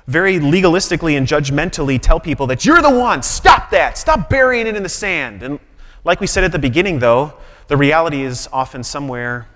very 0.05 0.37
legalistically 0.37 1.17
and 1.17 1.25
judgmentally 1.25 1.99
tell 1.99 2.19
people 2.19 2.45
that 2.45 2.65
you're 2.65 2.83
the 2.83 2.91
one. 2.91 3.23
Stop 3.23 3.71
that. 3.71 3.97
Stop 3.97 4.29
burying 4.29 4.67
it 4.67 4.75
in 4.75 4.83
the 4.83 4.89
sand. 4.89 5.41
And 5.41 5.59
like 6.03 6.19
we 6.19 6.27
said 6.27 6.43
at 6.43 6.51
the 6.51 6.59
beginning, 6.59 6.99
though, 6.99 7.33
the 7.67 7.77
reality 7.77 8.21
is 8.21 8.47
often 8.53 8.83
somewhere 8.83 9.47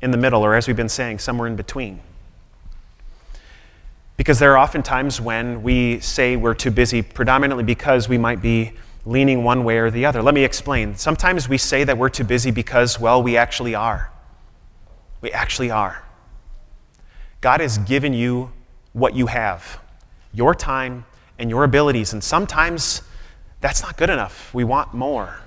in 0.00 0.10
the 0.10 0.16
middle, 0.16 0.44
or 0.44 0.54
as 0.54 0.66
we've 0.66 0.76
been 0.76 0.88
saying, 0.88 1.18
somewhere 1.18 1.48
in 1.48 1.56
between. 1.56 2.00
Because 4.16 4.38
there 4.38 4.52
are 4.52 4.58
often 4.58 4.82
times 4.82 5.20
when 5.20 5.62
we 5.62 6.00
say 6.00 6.36
we're 6.36 6.54
too 6.54 6.70
busy, 6.70 7.02
predominantly 7.02 7.64
because 7.64 8.08
we 8.08 8.18
might 8.18 8.42
be 8.42 8.72
leaning 9.06 9.44
one 9.44 9.64
way 9.64 9.78
or 9.78 9.90
the 9.90 10.04
other. 10.04 10.22
Let 10.22 10.34
me 10.34 10.44
explain. 10.44 10.96
Sometimes 10.96 11.48
we 11.48 11.56
say 11.56 11.84
that 11.84 11.96
we're 11.96 12.08
too 12.08 12.24
busy 12.24 12.50
because, 12.50 13.00
well, 13.00 13.22
we 13.22 13.36
actually 13.36 13.74
are. 13.74 14.10
We 15.20 15.30
actually 15.32 15.70
are. 15.70 16.04
God 17.40 17.60
has 17.60 17.78
given 17.78 18.12
you 18.12 18.52
what 18.92 19.14
you 19.14 19.26
have 19.26 19.80
your 20.32 20.54
time 20.54 21.04
and 21.38 21.48
your 21.48 21.64
abilities, 21.64 22.12
and 22.12 22.22
sometimes 22.22 23.02
that's 23.60 23.82
not 23.82 23.96
good 23.96 24.10
enough. 24.10 24.52
We 24.52 24.64
want 24.64 24.92
more. 24.92 25.40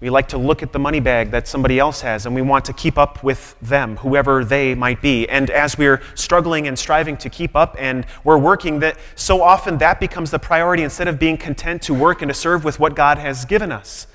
We 0.00 0.10
like 0.10 0.28
to 0.28 0.38
look 0.38 0.62
at 0.62 0.72
the 0.72 0.78
money 0.78 1.00
bag 1.00 1.32
that 1.32 1.48
somebody 1.48 1.80
else 1.80 2.02
has, 2.02 2.24
and 2.24 2.32
we 2.32 2.40
want 2.40 2.64
to 2.66 2.72
keep 2.72 2.96
up 2.96 3.24
with 3.24 3.56
them, 3.60 3.96
whoever 3.96 4.44
they 4.44 4.76
might 4.76 5.02
be. 5.02 5.28
And 5.28 5.50
as 5.50 5.76
we're 5.76 6.00
struggling 6.14 6.68
and 6.68 6.78
striving 6.78 7.16
to 7.16 7.28
keep 7.28 7.56
up 7.56 7.74
and 7.80 8.06
we're 8.22 8.38
working, 8.38 8.78
that 8.78 8.96
so 9.16 9.42
often 9.42 9.78
that 9.78 9.98
becomes 9.98 10.30
the 10.30 10.38
priority 10.38 10.84
instead 10.84 11.08
of 11.08 11.18
being 11.18 11.36
content 11.36 11.82
to 11.82 11.94
work 11.94 12.22
and 12.22 12.28
to 12.28 12.34
serve 12.34 12.62
with 12.62 12.78
what 12.78 12.94
God 12.94 13.18
has 13.18 13.44
given 13.44 13.72
us. 13.72 14.06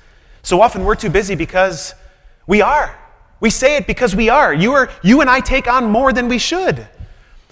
So 0.42 0.62
often 0.62 0.84
we're 0.84 0.94
too 0.94 1.10
busy 1.10 1.34
because 1.34 1.94
we 2.46 2.62
are. 2.62 2.98
We 3.40 3.50
say 3.50 3.76
it 3.76 3.86
because 3.86 4.16
we 4.16 4.30
are. 4.30 4.54
You, 4.54 4.72
are, 4.72 4.90
you 5.02 5.20
and 5.20 5.28
I 5.28 5.40
take 5.40 5.66
on 5.66 5.90
more 5.90 6.14
than 6.14 6.28
we 6.28 6.38
should. 6.38 6.88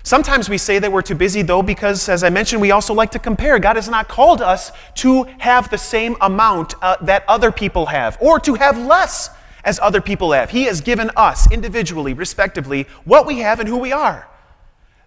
Sometimes 0.04 0.48
we 0.48 0.58
say 0.58 0.78
that 0.80 0.90
we're 0.90 1.02
too 1.02 1.14
busy, 1.14 1.42
though, 1.42 1.62
because, 1.62 2.08
as 2.08 2.24
I 2.24 2.30
mentioned, 2.30 2.60
we 2.60 2.72
also 2.72 2.92
like 2.92 3.12
to 3.12 3.20
compare. 3.20 3.58
God 3.58 3.76
has 3.76 3.88
not 3.88 4.08
called 4.08 4.42
us 4.42 4.72
to 4.96 5.24
have 5.38 5.70
the 5.70 5.78
same 5.78 6.16
amount 6.20 6.74
uh, 6.82 6.96
that 7.02 7.24
other 7.28 7.52
people 7.52 7.86
have, 7.86 8.18
or 8.20 8.40
to 8.40 8.54
have 8.54 8.76
less 8.78 9.30
as 9.64 9.78
other 9.78 10.00
people 10.00 10.32
have. 10.32 10.50
He 10.50 10.64
has 10.64 10.80
given 10.80 11.10
us, 11.16 11.50
individually, 11.52 12.14
respectively, 12.14 12.88
what 13.04 13.26
we 13.26 13.38
have 13.38 13.60
and 13.60 13.68
who 13.68 13.78
we 13.78 13.92
are. 13.92 14.28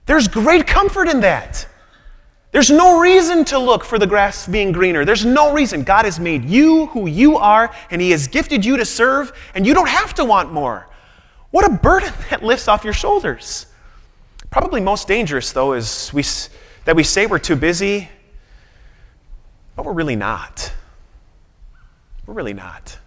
There's 0.05 0.29
great 0.29 0.65
comfort 0.65 1.09
in 1.09 1.21
that. 1.21 1.67
There's 2.51 2.71
no 2.71 3.01
reason 3.01 3.43
to 3.45 3.59
look 3.59 3.83
for 3.83 3.99
the 3.99 4.07
grass 4.07 4.47
being 4.47 4.71
greener. 4.71 5.03
There's 5.03 5.25
no 5.25 5.51
reason. 5.51 5.83
God 5.83 6.05
has 6.05 6.21
made 6.21 6.45
you 6.45 6.85
who 6.87 7.07
you 7.07 7.35
are, 7.35 7.75
and 7.91 8.01
He 8.01 8.11
has 8.11 8.29
gifted 8.29 8.63
you 8.63 8.77
to 8.77 8.85
serve, 8.85 9.33
and 9.55 9.67
you 9.67 9.73
don't 9.73 9.89
have 9.89 10.13
to 10.13 10.23
want 10.23 10.53
more. 10.53 10.87
What 11.51 11.65
a 11.65 11.73
burden 11.75 12.13
that 12.29 12.43
lifts 12.43 12.69
off 12.69 12.85
your 12.85 12.93
shoulders. 12.93 13.65
Probably 14.55 14.79
most 14.79 15.09
dangerous, 15.09 15.51
though, 15.51 15.73
is 15.73 16.13
we, 16.13 16.23
that 16.85 16.95
we 16.95 17.03
say 17.03 17.25
we're 17.25 17.39
too 17.39 17.57
busy, 17.57 18.07
but 19.75 19.83
we're 19.83 19.91
really 19.91 20.15
not. 20.15 20.71
We're 22.25 22.35
really 22.35 22.53
not. 22.53 22.97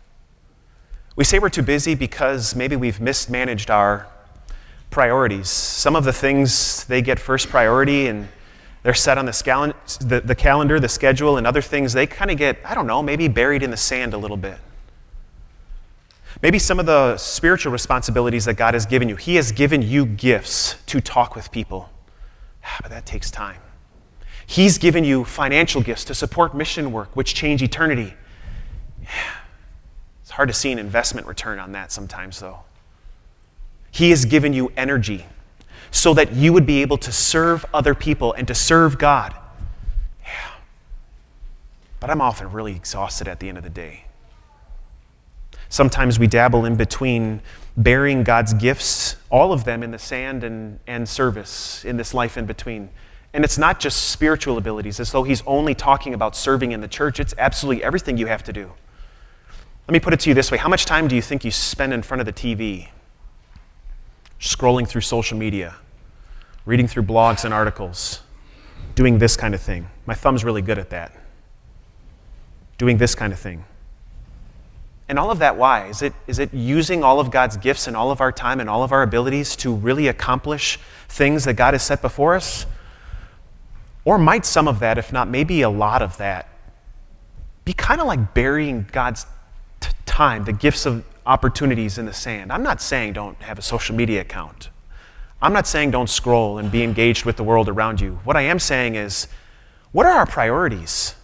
We 1.16 1.24
say 1.24 1.38
we're 1.38 1.48
too 1.48 1.62
busy 1.62 1.94
because 1.94 2.54
maybe 2.54 2.76
we've 2.76 3.00
mismanaged 3.00 3.70
our 3.70 4.08
priorities. 4.90 5.48
Some 5.48 5.96
of 5.96 6.04
the 6.04 6.12
things 6.12 6.84
they 6.84 7.00
get 7.00 7.18
first 7.18 7.48
priority 7.48 8.08
and 8.08 8.28
they're 8.82 8.92
set 8.92 9.16
on 9.16 9.24
the, 9.24 9.32
scal- 9.32 9.72
the, 10.06 10.20
the 10.20 10.34
calendar, 10.34 10.78
the 10.78 10.86
schedule, 10.90 11.38
and 11.38 11.46
other 11.46 11.62
things 11.62 11.94
they 11.94 12.06
kind 12.06 12.30
of 12.30 12.36
get, 12.36 12.58
I 12.62 12.74
don't 12.74 12.86
know, 12.86 13.02
maybe 13.02 13.26
buried 13.26 13.62
in 13.62 13.70
the 13.70 13.78
sand 13.78 14.12
a 14.12 14.18
little 14.18 14.36
bit. 14.36 14.58
Maybe 16.42 16.58
some 16.58 16.78
of 16.78 16.86
the 16.86 17.16
spiritual 17.16 17.72
responsibilities 17.72 18.44
that 18.44 18.54
God 18.54 18.74
has 18.74 18.86
given 18.86 19.08
you. 19.08 19.16
He 19.16 19.36
has 19.36 19.50
given 19.50 19.82
you 19.82 20.06
gifts 20.06 20.76
to 20.86 21.00
talk 21.00 21.34
with 21.34 21.50
people, 21.50 21.90
ah, 22.64 22.78
but 22.82 22.90
that 22.90 23.06
takes 23.06 23.30
time. 23.30 23.60
He's 24.46 24.78
given 24.78 25.04
you 25.04 25.24
financial 25.24 25.82
gifts 25.82 26.04
to 26.06 26.14
support 26.14 26.54
mission 26.54 26.92
work, 26.92 27.14
which 27.14 27.34
change 27.34 27.62
eternity. 27.62 28.14
It's 30.22 30.30
hard 30.30 30.48
to 30.48 30.54
see 30.54 30.72
an 30.72 30.78
investment 30.78 31.26
return 31.26 31.58
on 31.58 31.72
that 31.72 31.90
sometimes, 31.90 32.40
though. 32.40 32.60
He 33.90 34.10
has 34.10 34.24
given 34.24 34.52
you 34.52 34.72
energy 34.76 35.26
so 35.90 36.14
that 36.14 36.32
you 36.34 36.52
would 36.52 36.66
be 36.66 36.82
able 36.82 36.98
to 36.98 37.12
serve 37.12 37.64
other 37.72 37.94
people 37.94 38.32
and 38.34 38.46
to 38.46 38.54
serve 38.54 38.98
God. 38.98 39.34
Yeah. 40.22 40.50
But 42.00 42.10
I'm 42.10 42.20
often 42.20 42.52
really 42.52 42.76
exhausted 42.76 43.26
at 43.26 43.40
the 43.40 43.48
end 43.48 43.58
of 43.58 43.64
the 43.64 43.70
day. 43.70 44.04
Sometimes 45.68 46.18
we 46.18 46.26
dabble 46.26 46.64
in 46.64 46.76
between 46.76 47.40
burying 47.76 48.24
God's 48.24 48.54
gifts, 48.54 49.16
all 49.30 49.52
of 49.52 49.64
them 49.64 49.82
in 49.82 49.90
the 49.90 49.98
sand 49.98 50.42
and, 50.42 50.80
and 50.86 51.08
service 51.08 51.84
in 51.84 51.96
this 51.96 52.14
life 52.14 52.36
in 52.36 52.46
between. 52.46 52.90
And 53.32 53.44
it's 53.44 53.58
not 53.58 53.78
just 53.78 54.10
spiritual 54.10 54.56
abilities, 54.56 54.98
as 54.98 55.12
though 55.12 55.22
he's 55.22 55.42
only 55.46 55.74
talking 55.74 56.14
about 56.14 56.34
serving 56.34 56.72
in 56.72 56.80
the 56.80 56.88
church. 56.88 57.20
It's 57.20 57.34
absolutely 57.36 57.84
everything 57.84 58.16
you 58.16 58.26
have 58.26 58.42
to 58.44 58.52
do. 58.52 58.72
Let 59.86 59.92
me 59.92 60.00
put 60.00 60.12
it 60.12 60.20
to 60.20 60.30
you 60.30 60.34
this 60.34 60.50
way 60.50 60.58
How 60.58 60.68
much 60.68 60.84
time 60.84 61.08
do 61.08 61.16
you 61.16 61.22
think 61.22 61.44
you 61.44 61.50
spend 61.50 61.92
in 61.92 62.02
front 62.02 62.20
of 62.20 62.26
the 62.26 62.32
TV? 62.32 62.88
Scrolling 64.40 64.86
through 64.88 65.00
social 65.02 65.36
media, 65.36 65.74
reading 66.64 66.86
through 66.86 67.02
blogs 67.02 67.44
and 67.44 67.52
articles, 67.52 68.20
doing 68.94 69.18
this 69.18 69.36
kind 69.36 69.54
of 69.54 69.60
thing. 69.60 69.88
My 70.06 70.14
thumb's 70.14 70.44
really 70.44 70.62
good 70.62 70.78
at 70.78 70.90
that. 70.90 71.12
Doing 72.78 72.98
this 72.98 73.14
kind 73.14 73.32
of 73.32 73.38
thing. 73.38 73.64
And 75.08 75.18
all 75.18 75.30
of 75.30 75.38
that, 75.38 75.56
why? 75.56 75.86
Is 75.86 76.02
it, 76.02 76.12
is 76.26 76.38
it 76.38 76.52
using 76.52 77.02
all 77.02 77.18
of 77.18 77.30
God's 77.30 77.56
gifts 77.56 77.86
and 77.86 77.96
all 77.96 78.10
of 78.10 78.20
our 78.20 78.30
time 78.30 78.60
and 78.60 78.68
all 78.68 78.82
of 78.82 78.92
our 78.92 79.02
abilities 79.02 79.56
to 79.56 79.74
really 79.74 80.06
accomplish 80.06 80.78
things 81.08 81.44
that 81.44 81.54
God 81.54 81.72
has 81.72 81.82
set 81.82 82.02
before 82.02 82.34
us? 82.34 82.66
Or 84.04 84.18
might 84.18 84.44
some 84.44 84.68
of 84.68 84.80
that, 84.80 84.98
if 84.98 85.12
not 85.12 85.28
maybe 85.28 85.62
a 85.62 85.70
lot 85.70 86.02
of 86.02 86.18
that, 86.18 86.48
be 87.64 87.72
kind 87.72 88.00
of 88.00 88.06
like 88.06 88.34
burying 88.34 88.86
God's 88.92 89.26
t- 89.80 89.90
time, 90.04 90.44
the 90.44 90.52
gifts 90.52 90.84
of 90.86 91.04
opportunities 91.26 91.96
in 91.98 92.04
the 92.04 92.12
sand? 92.12 92.52
I'm 92.52 92.62
not 92.62 92.82
saying 92.82 93.14
don't 93.14 93.40
have 93.42 93.58
a 93.58 93.62
social 93.62 93.96
media 93.96 94.20
account. 94.20 94.68
I'm 95.40 95.52
not 95.52 95.66
saying 95.66 95.90
don't 95.90 96.10
scroll 96.10 96.58
and 96.58 96.70
be 96.70 96.82
engaged 96.82 97.24
with 97.24 97.36
the 97.36 97.44
world 97.44 97.68
around 97.68 98.00
you. 98.00 98.18
What 98.24 98.36
I 98.36 98.42
am 98.42 98.58
saying 98.58 98.96
is, 98.96 99.28
what 99.92 100.04
are 100.04 100.12
our 100.12 100.26
priorities? 100.26 101.14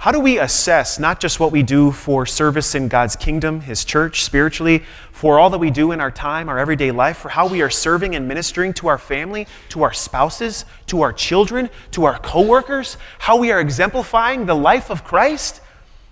How 0.00 0.12
do 0.12 0.18
we 0.18 0.38
assess 0.38 0.98
not 0.98 1.20
just 1.20 1.40
what 1.40 1.52
we 1.52 1.62
do 1.62 1.92
for 1.92 2.24
service 2.24 2.74
in 2.74 2.88
God's 2.88 3.16
kingdom, 3.16 3.60
His 3.60 3.84
church, 3.84 4.24
spiritually, 4.24 4.82
for 5.12 5.38
all 5.38 5.50
that 5.50 5.58
we 5.58 5.70
do 5.70 5.92
in 5.92 6.00
our 6.00 6.10
time, 6.10 6.48
our 6.48 6.58
everyday 6.58 6.90
life, 6.90 7.18
for 7.18 7.28
how 7.28 7.46
we 7.46 7.60
are 7.60 7.68
serving 7.68 8.14
and 8.14 8.26
ministering 8.26 8.72
to 8.72 8.88
our 8.88 8.96
family, 8.96 9.46
to 9.68 9.82
our 9.82 9.92
spouses, 9.92 10.64
to 10.86 11.02
our 11.02 11.12
children, 11.12 11.68
to 11.90 12.06
our 12.06 12.18
coworkers, 12.18 12.96
how 13.18 13.36
we 13.36 13.52
are 13.52 13.60
exemplifying 13.60 14.46
the 14.46 14.54
life 14.54 14.90
of 14.90 15.04
Christ? 15.04 15.60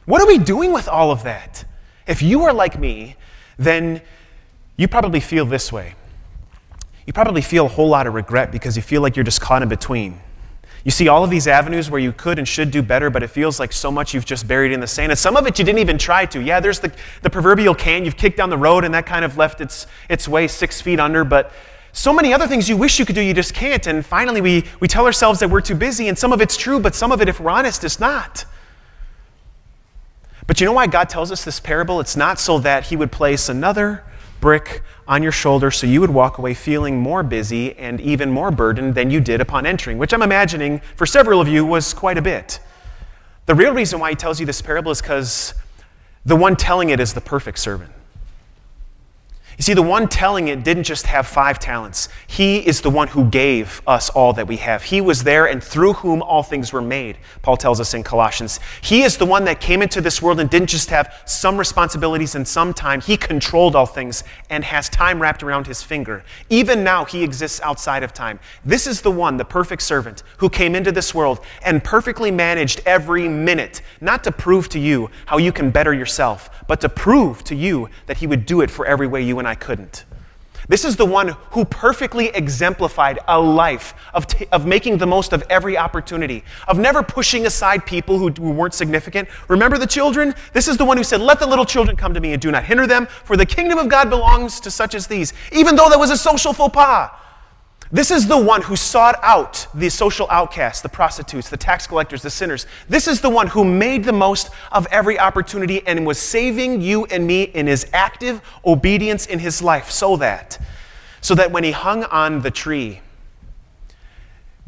What 0.05 0.21
are 0.21 0.27
we 0.27 0.37
doing 0.37 0.75
with 0.75 0.87
all 0.87 1.11
of 1.11 1.23
that? 1.23 1.65
If 2.07 2.21
you 2.21 2.43
are 2.43 2.53
like 2.53 2.79
me, 2.79 3.17
then 3.57 4.03
you 4.77 4.87
probably 4.87 5.21
feel 5.21 5.47
this 5.47 5.73
way. 5.73 5.95
You 7.07 7.15
probably 7.15 7.41
feel 7.41 7.65
a 7.65 7.71
whole 7.71 7.89
lot 7.89 8.07
of 8.07 8.13
regret 8.13 8.53
because 8.53 8.77
you 8.77 8.83
feel 8.83 9.01
like 9.01 9.17
you're 9.17 9.25
just 9.25 9.41
caught 9.41 9.63
in 9.63 9.71
between. 9.71 10.21
You 10.89 10.93
see 10.93 11.09
all 11.09 11.23
of 11.23 11.29
these 11.29 11.47
avenues 11.47 11.91
where 11.91 12.01
you 12.01 12.15
could 12.15 12.39
and 12.39 12.49
should 12.49 12.71
do 12.71 12.81
better, 12.81 13.11
but 13.11 13.23
it 13.23 13.29
feels 13.29 13.61
like 13.61 13.75
so 13.75 13.93
much 13.93 14.15
you've 14.15 14.25
just 14.25 14.49
buried 14.49 14.73
in 14.73 14.81
the 14.81 14.87
sand. 14.87 15.13
And 15.13 15.19
some 15.19 15.37
of 15.37 15.47
it 15.47 15.59
you 15.59 15.65
didn't 15.67 15.81
even 15.81 15.99
try 15.99 16.25
to. 16.25 16.41
Yeah, 16.41 16.61
there's 16.61 16.81
the, 16.81 16.91
the 17.21 17.29
proverbial 17.29 17.75
can 17.75 18.07
you've 18.07 18.17
kicked 18.17 18.39
down 18.39 18.49
the 18.49 18.57
road 18.57 18.87
and 18.87 18.95
that 18.95 19.05
kind 19.05 19.23
of 19.23 19.37
left 19.37 19.61
its, 19.61 19.87
its 20.09 20.27
way 20.27 20.49
six 20.49 20.81
feet 20.81 20.99
under. 20.99 21.25
But 21.25 21.53
so 21.93 22.11
many 22.11 22.33
other 22.33 22.47
things 22.47 22.71
you 22.71 22.79
wish 22.79 22.99
you 22.99 23.05
could 23.05 23.17
do, 23.17 23.21
you 23.21 23.35
just 23.35 23.53
can't. 23.53 23.87
And 23.87 24.03
finally, 24.03 24.41
we, 24.41 24.65
we 24.81 24.89
tell 24.89 25.05
ourselves 25.05 25.41
that 25.41 25.51
we're 25.51 25.61
too 25.61 25.75
busy. 25.75 26.09
And 26.09 26.17
some 26.17 26.33
of 26.33 26.41
it's 26.41 26.57
true, 26.57 26.81
but 26.81 26.95
some 26.95 27.13
of 27.13 27.21
it, 27.21 27.29
if 27.29 27.39
we're 27.39 27.51
honest, 27.51 27.85
is 27.85 28.01
not. 28.01 28.47
But 30.47 30.59
you 30.59 30.65
know 30.65 30.73
why 30.73 30.87
God 30.87 31.11
tells 31.11 31.31
us 31.31 31.45
this 31.45 31.61
parable? 31.61 32.01
It's 32.01 32.17
not 32.17 32.41
so 32.41 32.61
that 32.61 32.85
He 32.85 32.97
would 32.97 33.13
place 33.13 33.51
another 33.51 34.05
brick 34.41 34.83
on 35.07 35.23
your 35.23 35.33
shoulder 35.33 35.71
so 35.71 35.87
you 35.87 36.01
would 36.01 36.11
walk 36.11 36.39
away 36.39 36.55
feeling 36.55 36.99
more 36.99 37.23
busy 37.23 37.77
and 37.77 38.01
even 38.01 38.31
more 38.31 38.51
burdened 38.51 38.95
than 38.95 39.11
you 39.11 39.21
did 39.21 39.41
upon 39.41 39.67
entering, 39.67 39.99
which 39.99 40.13
I'm 40.13 40.23
imagining 40.23 40.81
for 40.97 41.07
several 41.07 41.41
of 41.41 41.49
you 41.49 41.65
was 41.65 41.95
quite 41.95 42.19
a 42.19 42.23
bit. 42.23 42.61
The 43.47 43.55
real 43.55 43.73
reason 43.73 43.99
why 43.99 44.11
he 44.11 44.17
tells 44.17 44.39
you 44.39 44.47
this 44.47 44.61
parable 44.61 44.93
is 44.93 45.01
because 45.01 45.55
the 46.25 46.37
one 46.37 46.57
telling 46.57 46.91
it 46.91 47.01
is 47.01 47.15
the 47.15 47.21
perfect 47.21 47.59
servant. 47.59 47.91
You 49.59 49.65
see, 49.65 49.75
the 49.75 49.83
one 49.83 50.07
telling 50.07 50.47
it 50.47 50.63
didn't 50.63 50.85
just 50.85 51.07
have 51.07 51.27
five 51.27 51.59
talents. 51.59 52.09
He 52.29 52.65
is 52.65 52.81
the 52.81 52.91
one 52.91 53.09
who 53.09 53.25
gave 53.25 53.83
us 53.89 54.09
all 54.09 54.33
that 54.35 54.47
we 54.47 54.59
have. 54.59 54.85
He 54.85 55.01
was 55.01 55.25
there 55.25 55.47
and 55.47 55.61
through 55.61 55.95
whom 55.95 56.23
all 56.23 56.45
things 56.45 56.73
were 56.73 56.81
made, 56.81 57.19
Paul 57.43 57.57
tells 57.57 57.81
us 57.81 57.93
in 57.93 58.05
Colossians. 58.05 58.61
He 58.83 59.03
is 59.03 59.17
the 59.17 59.27
one 59.27 59.47
that 59.47 59.61
came 59.61 59.83
into 59.83 60.01
this 60.01 60.23
world 60.23 60.39
and 60.39 60.49
didn't 60.49 60.69
just 60.69 60.91
have 60.91 61.13
some 61.27 61.59
responsibilities 61.59 62.37
and 62.37 62.47
some 62.47 62.73
time. 62.73 63.01
He 63.01 63.17
controlled 63.17 63.75
all 63.75 63.85
things 63.85 64.23
and 64.49 64.63
has 64.63 64.89
time 64.89 65.21
wrapped 65.21 65.43
around 65.43 65.67
his 65.67 65.83
finger. 65.83 66.23
Even 66.49 66.85
now, 66.85 67.05
he 67.05 67.25
exists 67.25 67.61
outside 67.65 68.05
of 68.05 68.15
time. 68.15 68.39
This 68.65 68.87
is 68.87 69.01
the 69.01 69.11
one, 69.11 69.39
the 69.39 69.45
perfect 69.45 69.83
servant, 69.83 70.23
who 70.37 70.49
came 70.49 70.77
into 70.77 70.93
this 70.93 71.13
world 71.13 71.41
and 71.65 71.83
perfectly 71.83 72.31
managed 72.31 72.81
every 72.87 73.27
minute, 73.27 73.83
not 74.01 74.23
to 74.23 74.31
prove 74.31 74.69
to 74.69 74.79
you 74.79 75.11
how 75.27 75.39
you 75.39 75.51
can 75.51 75.73
better 75.73 75.93
yourself, 75.93 76.49
but 76.69 76.81
to 76.81 76.89
prove 76.89 77.43
to 77.43 77.57
you 77.57 77.89
that 78.07 78.19
he 78.19 78.29
would 78.29 78.47
do 78.47 78.61
it 78.61 78.71
for 78.71 78.87
every 78.87 79.09
way 79.09 79.21
you 79.21 79.41
and 79.41 79.48
I 79.49 79.55
couldn't. 79.55 80.05
This 80.69 80.85
is 80.85 80.97
the 80.97 81.07
one 81.07 81.29
who 81.53 81.65
perfectly 81.65 82.29
exemplified 82.29 83.21
a 83.27 83.41
life 83.41 83.95
of, 84.13 84.27
t- 84.27 84.47
of 84.53 84.67
making 84.67 84.99
the 84.99 85.07
most 85.07 85.33
of 85.33 85.43
every 85.49 85.79
opportunity, 85.79 86.45
of 86.67 86.79
never 86.79 87.03
pushing 87.03 87.47
aside 87.47 87.87
people 87.87 88.19
who, 88.19 88.29
who 88.31 88.51
weren't 88.51 88.75
significant. 88.75 89.29
Remember 89.49 89.79
the 89.79 89.87
children? 89.87 90.35
This 90.53 90.69
is 90.69 90.77
the 90.77 90.85
one 90.85 90.99
who 90.99 91.05
said, 91.05 91.23
Let 91.23 91.41
the 91.41 91.47
little 91.47 91.65
children 91.65 91.97
come 91.97 92.13
to 92.13 92.21
me 92.21 92.35
and 92.35 92.43
do 92.43 92.51
not 92.51 92.65
hinder 92.65 92.87
them, 92.87 93.07
for 93.07 93.37
the 93.37 93.47
kingdom 93.47 93.79
of 93.79 93.89
God 93.89 94.11
belongs 94.11 94.61
to 94.61 94.71
such 94.71 94.95
as 94.95 95.07
these, 95.07 95.33
even 95.53 95.75
though 95.75 95.89
that 95.89 95.99
was 95.99 96.11
a 96.11 96.19
social 96.19 96.53
faux 96.53 96.75
pas. 96.75 97.11
This 97.91 98.11
is 98.11 98.29
the 98.29 98.37
one 98.37 98.61
who 98.61 98.77
sought 98.77 99.19
out 99.23 99.67
the 99.73 99.89
social 99.89 100.27
outcasts, 100.31 100.83
the 100.83 100.91
prostitutes, 100.91 101.49
the 101.49 101.57
tax 101.57 101.87
collectors, 101.87 102.21
the 102.21 102.31
sinners. 102.31 102.67
This 102.89 103.09
is 103.09 103.23
the 103.23 103.31
one 103.31 103.47
who 103.47 103.65
made 103.65 104.05
the 104.05 104.13
most 104.13 104.51
of 104.71 104.87
every 104.91 105.19
opportunity 105.19 105.87
and 105.87 106.07
was 106.07 106.19
saving 106.19 106.83
you 106.83 107.07
and 107.07 107.27
me 107.27 107.45
in 107.45 107.67
his 107.67 107.87
active 107.95 108.43
obedience 108.67 109.27
in 109.27 109.39
his 109.39 109.63
life 109.63 109.91
so 109.91 110.17
that 110.17 110.59
so 111.21 111.35
that 111.35 111.51
when 111.51 111.65
he 111.65 111.73
hung 111.73 112.05
on 112.05 112.43
the 112.43 112.51
tree 112.51 113.01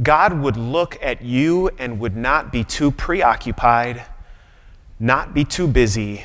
God 0.03 0.41
would 0.41 0.57
look 0.57 0.99
at 1.03 1.23
you 1.23 1.69
and 1.79 2.01
would 2.01 2.17
not 2.17 2.51
be 2.51 2.65
too 2.65 2.91
preoccupied, 2.91 4.05
not 4.99 5.35
be 5.35 5.45
too 5.45 5.67
busy 5.67 6.25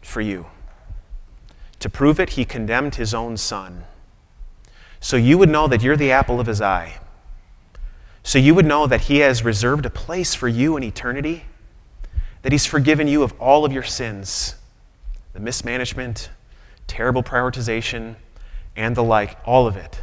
for 0.00 0.22
you. 0.22 0.46
To 1.80 1.90
prove 1.90 2.18
it, 2.18 2.30
he 2.30 2.46
condemned 2.46 2.94
his 2.94 3.12
own 3.12 3.36
son 3.36 3.84
so 5.00 5.16
you 5.16 5.38
would 5.38 5.48
know 5.48 5.68
that 5.68 5.82
you're 5.82 5.96
the 5.96 6.10
apple 6.10 6.40
of 6.40 6.46
his 6.46 6.60
eye. 6.60 6.98
So 8.22 8.38
you 8.38 8.54
would 8.54 8.66
know 8.66 8.86
that 8.86 9.02
he 9.02 9.18
has 9.18 9.42
reserved 9.44 9.86
a 9.86 9.90
place 9.90 10.34
for 10.34 10.48
you 10.48 10.76
in 10.76 10.82
eternity, 10.82 11.44
that 12.42 12.52
he's 12.52 12.66
forgiven 12.66 13.08
you 13.08 13.22
of 13.22 13.32
all 13.40 13.64
of 13.64 13.72
your 13.72 13.82
sins, 13.82 14.56
the 15.32 15.40
mismanagement, 15.40 16.30
terrible 16.86 17.22
prioritization, 17.22 18.16
and 18.76 18.96
the 18.96 19.02
like, 19.02 19.38
all 19.44 19.66
of 19.66 19.76
it. 19.76 20.02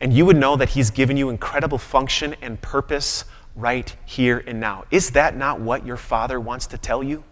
And 0.00 0.12
you 0.12 0.26
would 0.26 0.36
know 0.36 0.56
that 0.56 0.70
he's 0.70 0.90
given 0.90 1.16
you 1.16 1.28
incredible 1.28 1.78
function 1.78 2.36
and 2.40 2.60
purpose 2.60 3.24
right 3.56 3.96
here 4.04 4.44
and 4.46 4.60
now. 4.60 4.84
Is 4.90 5.10
that 5.10 5.36
not 5.36 5.60
what 5.60 5.84
your 5.84 5.96
father 5.96 6.38
wants 6.38 6.66
to 6.68 6.78
tell 6.78 7.02
you? 7.02 7.24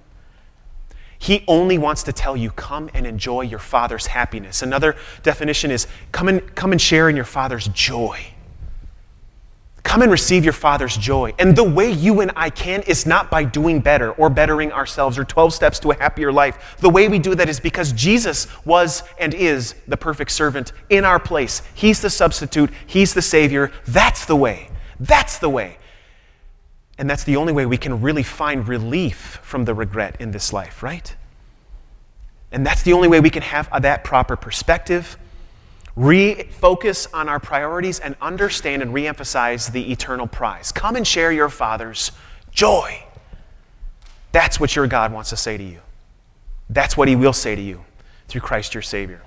He 1.27 1.43
only 1.49 1.77
wants 1.77 2.05
to 2.05 2.13
tell 2.13 2.37
you, 2.37 2.53
come 2.53 2.89
and 2.95 3.05
enjoy 3.05 3.41
your 3.41 3.59
Father's 3.59 4.07
happiness. 4.07 4.63
Another 4.63 4.95
definition 5.25 5.73
is 5.73 5.89
come 6.13 6.29
and, 6.29 6.55
come 6.55 6.71
and 6.71 6.81
share 6.81 7.09
in 7.09 7.17
your 7.17 7.25
Father's 7.25 7.67
joy. 7.67 8.25
Come 9.83 10.03
and 10.03 10.13
receive 10.13 10.45
your 10.45 10.53
Father's 10.53 10.97
joy. 10.97 11.35
And 11.41 11.57
the 11.57 11.65
way 11.65 11.91
you 11.91 12.21
and 12.21 12.31
I 12.37 12.51
can 12.51 12.83
is 12.83 13.07
not 13.07 13.29
by 13.29 13.43
doing 13.43 13.81
better 13.81 14.13
or 14.13 14.31
bettering 14.31 14.71
ourselves 14.71 15.19
or 15.19 15.25
12 15.25 15.53
steps 15.53 15.81
to 15.81 15.91
a 15.91 15.97
happier 15.97 16.31
life. 16.31 16.77
The 16.79 16.91
way 16.91 17.09
we 17.09 17.19
do 17.19 17.35
that 17.35 17.49
is 17.49 17.59
because 17.59 17.91
Jesus 17.91 18.47
was 18.65 19.03
and 19.19 19.35
is 19.35 19.75
the 19.89 19.97
perfect 19.97 20.31
servant 20.31 20.71
in 20.91 21.05
our 21.05 21.19
place. 21.19 21.61
He's 21.75 22.01
the 22.01 22.11
substitute, 22.11 22.71
He's 22.87 23.15
the 23.15 23.23
Savior. 23.23 23.73
That's 23.89 24.27
the 24.27 24.37
way. 24.37 24.71
That's 25.01 25.39
the 25.39 25.49
way. 25.49 25.79
And 26.99 27.09
that's 27.11 27.25
the 27.25 27.37
only 27.37 27.53
way 27.53 27.67
we 27.67 27.77
can 27.77 28.01
really 28.01 28.23
find 28.23 28.67
relief 28.67 29.41
from 29.43 29.65
the 29.65 29.75
regret 29.75 30.17
in 30.21 30.31
this 30.31 30.53
life, 30.53 30.83
right? 30.83 31.15
And 32.51 32.65
that's 32.65 32.83
the 32.83 32.93
only 32.93 33.09
way 33.09 33.21
we 33.21 33.31
can 33.31 33.43
have 33.43 33.69
that 33.83 34.03
proper 34.05 34.37
perspective, 34.37 35.19
refocus 35.97 37.07
on 37.13 37.29
our 37.29 37.41
priorities, 37.41 38.01
and 38.01 38.17
understand 38.21 38.83
and 38.83 38.95
reemphasize 38.95 39.71
the 39.73 39.93
eternal 39.93 40.27
prize. 40.27 40.73
Come 40.73 40.97
and 40.97 41.07
share 41.07 41.33
your 41.33 41.49
Father's 41.49 42.13
joy. 42.51 43.03
That's 44.33 44.59
what 44.59 44.75
your 44.75 44.87
God 44.87 45.13
wants 45.13 45.31
to 45.31 45.37
say 45.37 45.57
to 45.57 45.65
you. 45.65 45.81
That's 46.71 46.97
what 46.97 47.09
He 47.09 47.17
will 47.17 47.33
say 47.33 47.55
to 47.55 47.63
you 47.63 47.85
through 48.29 48.41
Christ 48.41 48.75
your 48.75 48.83
Savior. 48.83 49.23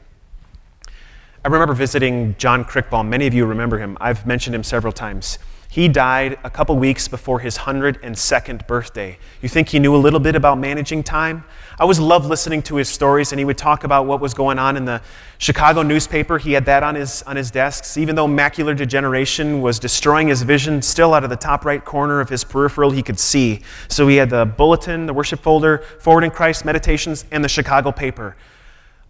I 1.44 1.48
remember 1.48 1.74
visiting 1.74 2.36
John 2.38 2.66
Crickbaum. 2.66 3.08
Many 3.08 3.26
of 3.26 3.34
you 3.34 3.46
remember 3.46 3.78
him. 3.78 3.98
I've 4.02 4.28
mentioned 4.28 4.54
him 4.54 4.64
several 4.64 4.92
times. 4.92 5.40
He 5.72 5.88
died 5.88 6.40
a 6.44 6.50
couple 6.50 6.76
weeks 6.78 7.08
before 7.08 7.42
his 7.42 7.60
102nd 7.60 8.66
birthday. 8.66 9.20
You 9.40 9.48
think 9.48 9.70
he 9.70 9.78
knew 9.78 9.96
a 9.96 9.98
little 9.98 10.20
bit 10.20 10.36
about 10.36 10.58
managing 10.58 11.04
time? 11.04 11.44
I 11.78 11.84
always 11.84 12.00
loved 12.00 12.26
listening 12.26 12.64
to 12.64 12.78
his 12.78 12.90
stories, 12.90 13.32
and 13.32 13.38
he 13.38 13.46
would 13.46 13.60
talk 13.60 13.84
about 13.84 14.08
what 14.08 14.20
was 14.20 14.34
going 14.34 14.58
on 14.58 14.78
in 14.78 14.86
the 14.86 15.00
Chicago 15.38 15.84
newspaper. 15.84 16.40
He 16.40 16.54
had 16.54 16.66
that 16.66 16.82
on 16.82 16.96
his, 16.96 17.22
on 17.22 17.36
his 17.36 17.52
desks. 17.52 17.98
Even 17.98 18.16
though 18.16 18.28
macular 18.28 18.76
degeneration 18.76 19.62
was 19.62 19.78
destroying 19.78 20.30
his 20.30 20.42
vision, 20.42 20.82
still 20.82 21.14
out 21.14 21.24
of 21.24 21.30
the 21.30 21.36
top 21.36 21.64
right 21.66 21.86
corner 21.86 22.20
of 22.20 22.30
his 22.30 22.44
peripheral, 22.44 22.90
he 22.90 23.04
could 23.04 23.20
see. 23.20 23.62
So 23.90 24.08
he 24.08 24.16
had 24.16 24.32
the 24.32 24.46
bulletin, 24.46 25.06
the 25.06 25.14
worship 25.14 25.40
folder, 25.40 25.84
Forward 26.00 26.24
in 26.24 26.32
Christ, 26.32 26.66
Meditations, 26.66 27.26
and 27.30 27.44
the 27.44 27.50
Chicago 27.50 27.92
paper. 27.92 28.36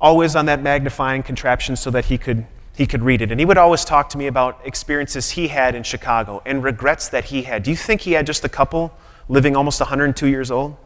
Always 0.02 0.36
on 0.36 0.46
that 0.48 0.62
magnifying 0.62 1.24
contraption 1.24 1.78
so 1.78 1.90
that 1.92 2.06
he 2.06 2.18
could 2.18 2.46
he 2.80 2.88
could 2.88 3.04
read 3.04 3.22
it. 3.22 3.30
And 3.30 3.42
he 3.42 3.46
would 3.46 3.58
always 3.58 3.84
talk 3.84 4.08
to 4.12 4.18
me 4.18 4.28
about 4.28 4.62
experiences 4.66 5.32
he 5.32 5.50
had 5.50 5.76
in 5.76 5.84
Chicago 5.84 6.42
and 6.46 6.64
regrets 6.64 7.10
that 7.10 7.26
he 7.26 7.42
had. 7.42 7.62
Do 7.62 7.72
you 7.72 7.76
think 7.76 8.00
he 8.00 8.14
had 8.14 8.26
just 8.26 8.46
a 8.46 8.50
couple 8.50 8.94
living 9.28 9.58
almost 9.58 9.82
102 9.82 10.28
years 10.28 10.50
old? 10.50 10.78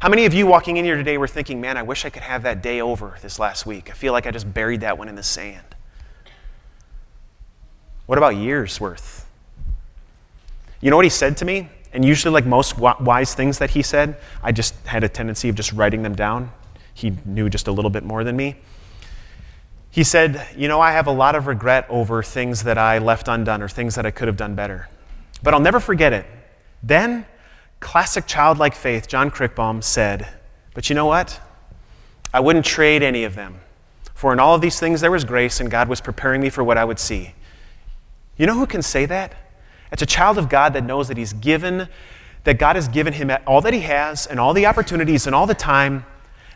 How 0.00 0.08
many 0.08 0.24
of 0.24 0.34
you 0.34 0.44
walking 0.44 0.78
in 0.78 0.84
here 0.84 0.96
today 0.96 1.18
were 1.18 1.28
thinking, 1.28 1.60
man, 1.60 1.76
I 1.76 1.84
wish 1.84 2.04
I 2.04 2.10
could 2.10 2.24
have 2.24 2.42
that 2.42 2.64
day 2.64 2.80
over 2.80 3.16
this 3.22 3.38
last 3.38 3.64
week? 3.64 3.90
I 3.90 3.92
feel 3.92 4.12
like 4.12 4.26
I 4.26 4.32
just 4.32 4.52
buried 4.52 4.80
that 4.80 4.98
one 4.98 5.08
in 5.08 5.14
the 5.14 5.22
sand. 5.22 5.76
What 8.06 8.18
about 8.18 8.34
years 8.34 8.80
worth? 8.80 9.24
You 10.80 10.90
know 10.90 10.96
what 10.96 11.04
he 11.04 11.10
said 11.10 11.36
to 11.36 11.44
me? 11.44 11.68
And 11.92 12.04
usually, 12.04 12.32
like 12.32 12.44
most 12.44 12.76
wise 12.76 13.36
things 13.36 13.58
that 13.58 13.70
he 13.70 13.82
said, 13.82 14.16
I 14.42 14.50
just 14.50 14.74
had 14.84 15.04
a 15.04 15.08
tendency 15.08 15.48
of 15.48 15.54
just 15.54 15.72
writing 15.72 16.02
them 16.02 16.16
down. 16.16 16.50
He 16.92 17.12
knew 17.24 17.48
just 17.48 17.68
a 17.68 17.72
little 17.72 17.90
bit 17.90 18.02
more 18.02 18.24
than 18.24 18.34
me. 18.34 18.56
He 19.92 20.02
said, 20.02 20.44
You 20.56 20.66
know, 20.66 20.80
I 20.80 20.90
have 20.90 21.06
a 21.06 21.12
lot 21.12 21.36
of 21.36 21.46
regret 21.46 21.86
over 21.88 22.22
things 22.22 22.64
that 22.64 22.78
I 22.78 22.98
left 22.98 23.28
undone 23.28 23.62
or 23.62 23.68
things 23.68 23.94
that 23.94 24.04
I 24.04 24.10
could 24.10 24.26
have 24.26 24.36
done 24.36 24.56
better. 24.56 24.88
But 25.42 25.54
I'll 25.54 25.60
never 25.60 25.78
forget 25.78 26.12
it. 26.12 26.26
Then, 26.82 27.26
classic 27.78 28.26
childlike 28.26 28.74
faith, 28.74 29.06
John 29.06 29.30
Crickbaum 29.30 29.84
said, 29.84 30.26
But 30.74 30.88
you 30.88 30.94
know 30.94 31.06
what? 31.06 31.38
I 32.32 32.40
wouldn't 32.40 32.64
trade 32.64 33.02
any 33.02 33.22
of 33.22 33.36
them. 33.36 33.60
For 34.14 34.32
in 34.32 34.40
all 34.40 34.54
of 34.54 34.62
these 34.62 34.80
things 34.80 35.00
there 35.02 35.10
was 35.10 35.24
grace, 35.24 35.60
and 35.60 35.70
God 35.70 35.88
was 35.88 36.00
preparing 36.00 36.40
me 36.40 36.48
for 36.48 36.64
what 36.64 36.78
I 36.78 36.84
would 36.84 36.98
see. 36.98 37.34
You 38.36 38.46
know 38.46 38.54
who 38.54 38.66
can 38.66 38.82
say 38.82 39.04
that? 39.06 39.34
It's 39.92 40.02
a 40.02 40.06
child 40.06 40.38
of 40.38 40.48
God 40.48 40.72
that 40.72 40.84
knows 40.84 41.08
that 41.08 41.18
he's 41.18 41.34
given 41.34 41.88
that 42.44 42.58
God 42.58 42.76
has 42.76 42.88
given 42.88 43.12
him 43.12 43.30
all 43.46 43.60
that 43.60 43.72
he 43.72 43.80
has 43.80 44.26
and 44.26 44.40
all 44.40 44.52
the 44.52 44.66
opportunities 44.66 45.26
and 45.26 45.34
all 45.34 45.46
the 45.46 45.54
time, 45.54 46.04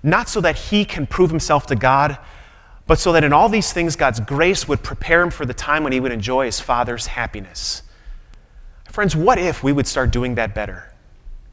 not 0.02 0.28
so 0.28 0.40
that 0.40 0.56
he 0.56 0.84
can 0.84 1.06
prove 1.06 1.30
himself 1.30 1.66
to 1.66 1.76
God, 1.76 2.18
but 2.86 2.98
so 2.98 3.12
that 3.12 3.24
in 3.24 3.32
all 3.32 3.48
these 3.48 3.72
things, 3.72 3.96
God's 3.96 4.20
grace 4.20 4.68
would 4.68 4.82
prepare 4.82 5.22
him 5.22 5.30
for 5.30 5.44
the 5.44 5.54
time 5.54 5.82
when 5.82 5.92
he 5.92 6.00
would 6.00 6.12
enjoy 6.12 6.46
his 6.46 6.60
Father's 6.60 7.06
happiness. 7.06 7.82
Friends, 8.90 9.16
what 9.16 9.38
if 9.38 9.62
we 9.62 9.72
would 9.72 9.86
start 9.86 10.10
doing 10.10 10.36
that 10.36 10.54
better? 10.54 10.92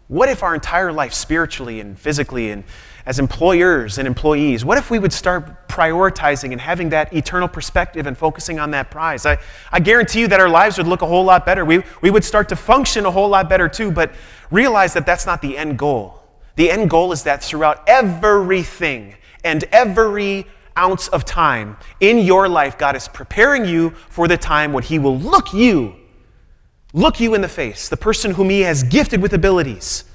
What 0.07 0.29
if 0.29 0.43
our 0.43 0.53
entire 0.53 0.91
life, 0.91 1.13
spiritually 1.13 1.79
and 1.79 1.97
physically, 1.97 2.51
and 2.51 2.63
as 3.05 3.19
employers 3.19 3.97
and 3.97 4.07
employees, 4.07 4.63
what 4.63 4.77
if 4.77 4.91
we 4.91 4.99
would 4.99 5.11
start 5.11 5.67
prioritizing 5.67 6.51
and 6.51 6.61
having 6.61 6.89
that 6.89 7.13
eternal 7.13 7.47
perspective 7.47 8.05
and 8.05 8.17
focusing 8.17 8.59
on 8.59 8.71
that 8.71 8.91
prize? 8.91 9.25
I, 9.25 9.39
I 9.71 9.79
guarantee 9.79 10.21
you 10.21 10.27
that 10.27 10.39
our 10.39 10.49
lives 10.49 10.77
would 10.77 10.87
look 10.87 11.01
a 11.01 11.07
whole 11.07 11.23
lot 11.23 11.45
better. 11.45 11.65
We, 11.65 11.83
we 12.01 12.11
would 12.11 12.23
start 12.23 12.47
to 12.49 12.55
function 12.55 13.05
a 13.05 13.11
whole 13.11 13.27
lot 13.27 13.49
better 13.49 13.67
too, 13.67 13.91
but 13.91 14.13
realize 14.51 14.93
that 14.93 15.05
that's 15.05 15.25
not 15.25 15.41
the 15.41 15.57
end 15.57 15.79
goal. 15.79 16.21
The 16.55 16.69
end 16.69 16.89
goal 16.89 17.11
is 17.11 17.23
that 17.23 17.43
throughout 17.43 17.83
everything 17.87 19.15
and 19.43 19.63
every 19.71 20.45
ounce 20.77 21.07
of 21.09 21.25
time 21.25 21.77
in 21.99 22.19
your 22.19 22.47
life, 22.47 22.77
God 22.77 22.95
is 22.95 23.07
preparing 23.07 23.65
you 23.65 23.91
for 24.09 24.27
the 24.27 24.37
time 24.37 24.73
when 24.73 24.83
He 24.83 24.99
will 24.99 25.17
look 25.17 25.53
you, 25.53 25.95
look 26.93 27.19
you 27.19 27.33
in 27.33 27.41
the 27.41 27.47
face, 27.47 27.89
the 27.89 27.97
person 27.97 28.31
whom 28.33 28.49
He 28.49 28.61
has 28.61 28.83
gifted 28.83 29.21
with 29.21 29.33
abilities. 29.33 30.05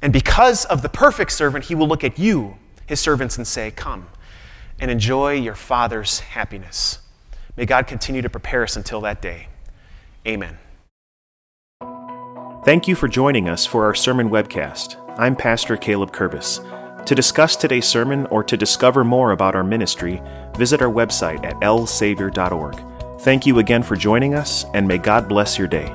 And 0.00 0.12
because 0.12 0.64
of 0.66 0.82
the 0.82 0.88
perfect 0.88 1.32
servant, 1.32 1.64
He 1.66 1.74
will 1.74 1.88
look 1.88 2.04
at 2.04 2.18
you, 2.18 2.56
His 2.86 3.00
servants, 3.00 3.36
and 3.36 3.46
say, 3.46 3.70
Come 3.70 4.08
and 4.80 4.90
enjoy 4.90 5.32
your 5.32 5.54
Father's 5.54 6.20
happiness. 6.20 7.00
May 7.56 7.66
God 7.66 7.86
continue 7.86 8.22
to 8.22 8.30
prepare 8.30 8.62
us 8.62 8.76
until 8.76 9.00
that 9.00 9.20
day. 9.20 9.48
Amen. 10.26 10.58
Thank 12.64 12.86
you 12.86 12.94
for 12.94 13.08
joining 13.08 13.48
us 13.48 13.66
for 13.66 13.84
our 13.84 13.94
sermon 13.94 14.30
webcast. 14.30 14.96
I'm 15.18 15.34
Pastor 15.34 15.76
Caleb 15.76 16.12
Curbis. 16.12 16.60
To 17.08 17.14
discuss 17.14 17.56
today's 17.56 17.88
sermon 17.88 18.26
or 18.26 18.44
to 18.44 18.54
discover 18.54 19.02
more 19.02 19.30
about 19.30 19.54
our 19.54 19.64
ministry, 19.64 20.22
visit 20.58 20.82
our 20.82 20.92
website 20.92 21.42
at 21.42 21.54
lsavior.org. 21.60 23.20
Thank 23.22 23.46
you 23.46 23.60
again 23.60 23.82
for 23.82 23.96
joining 23.96 24.34
us, 24.34 24.66
and 24.74 24.86
may 24.86 24.98
God 24.98 25.26
bless 25.26 25.56
your 25.56 25.68
day. 25.68 25.90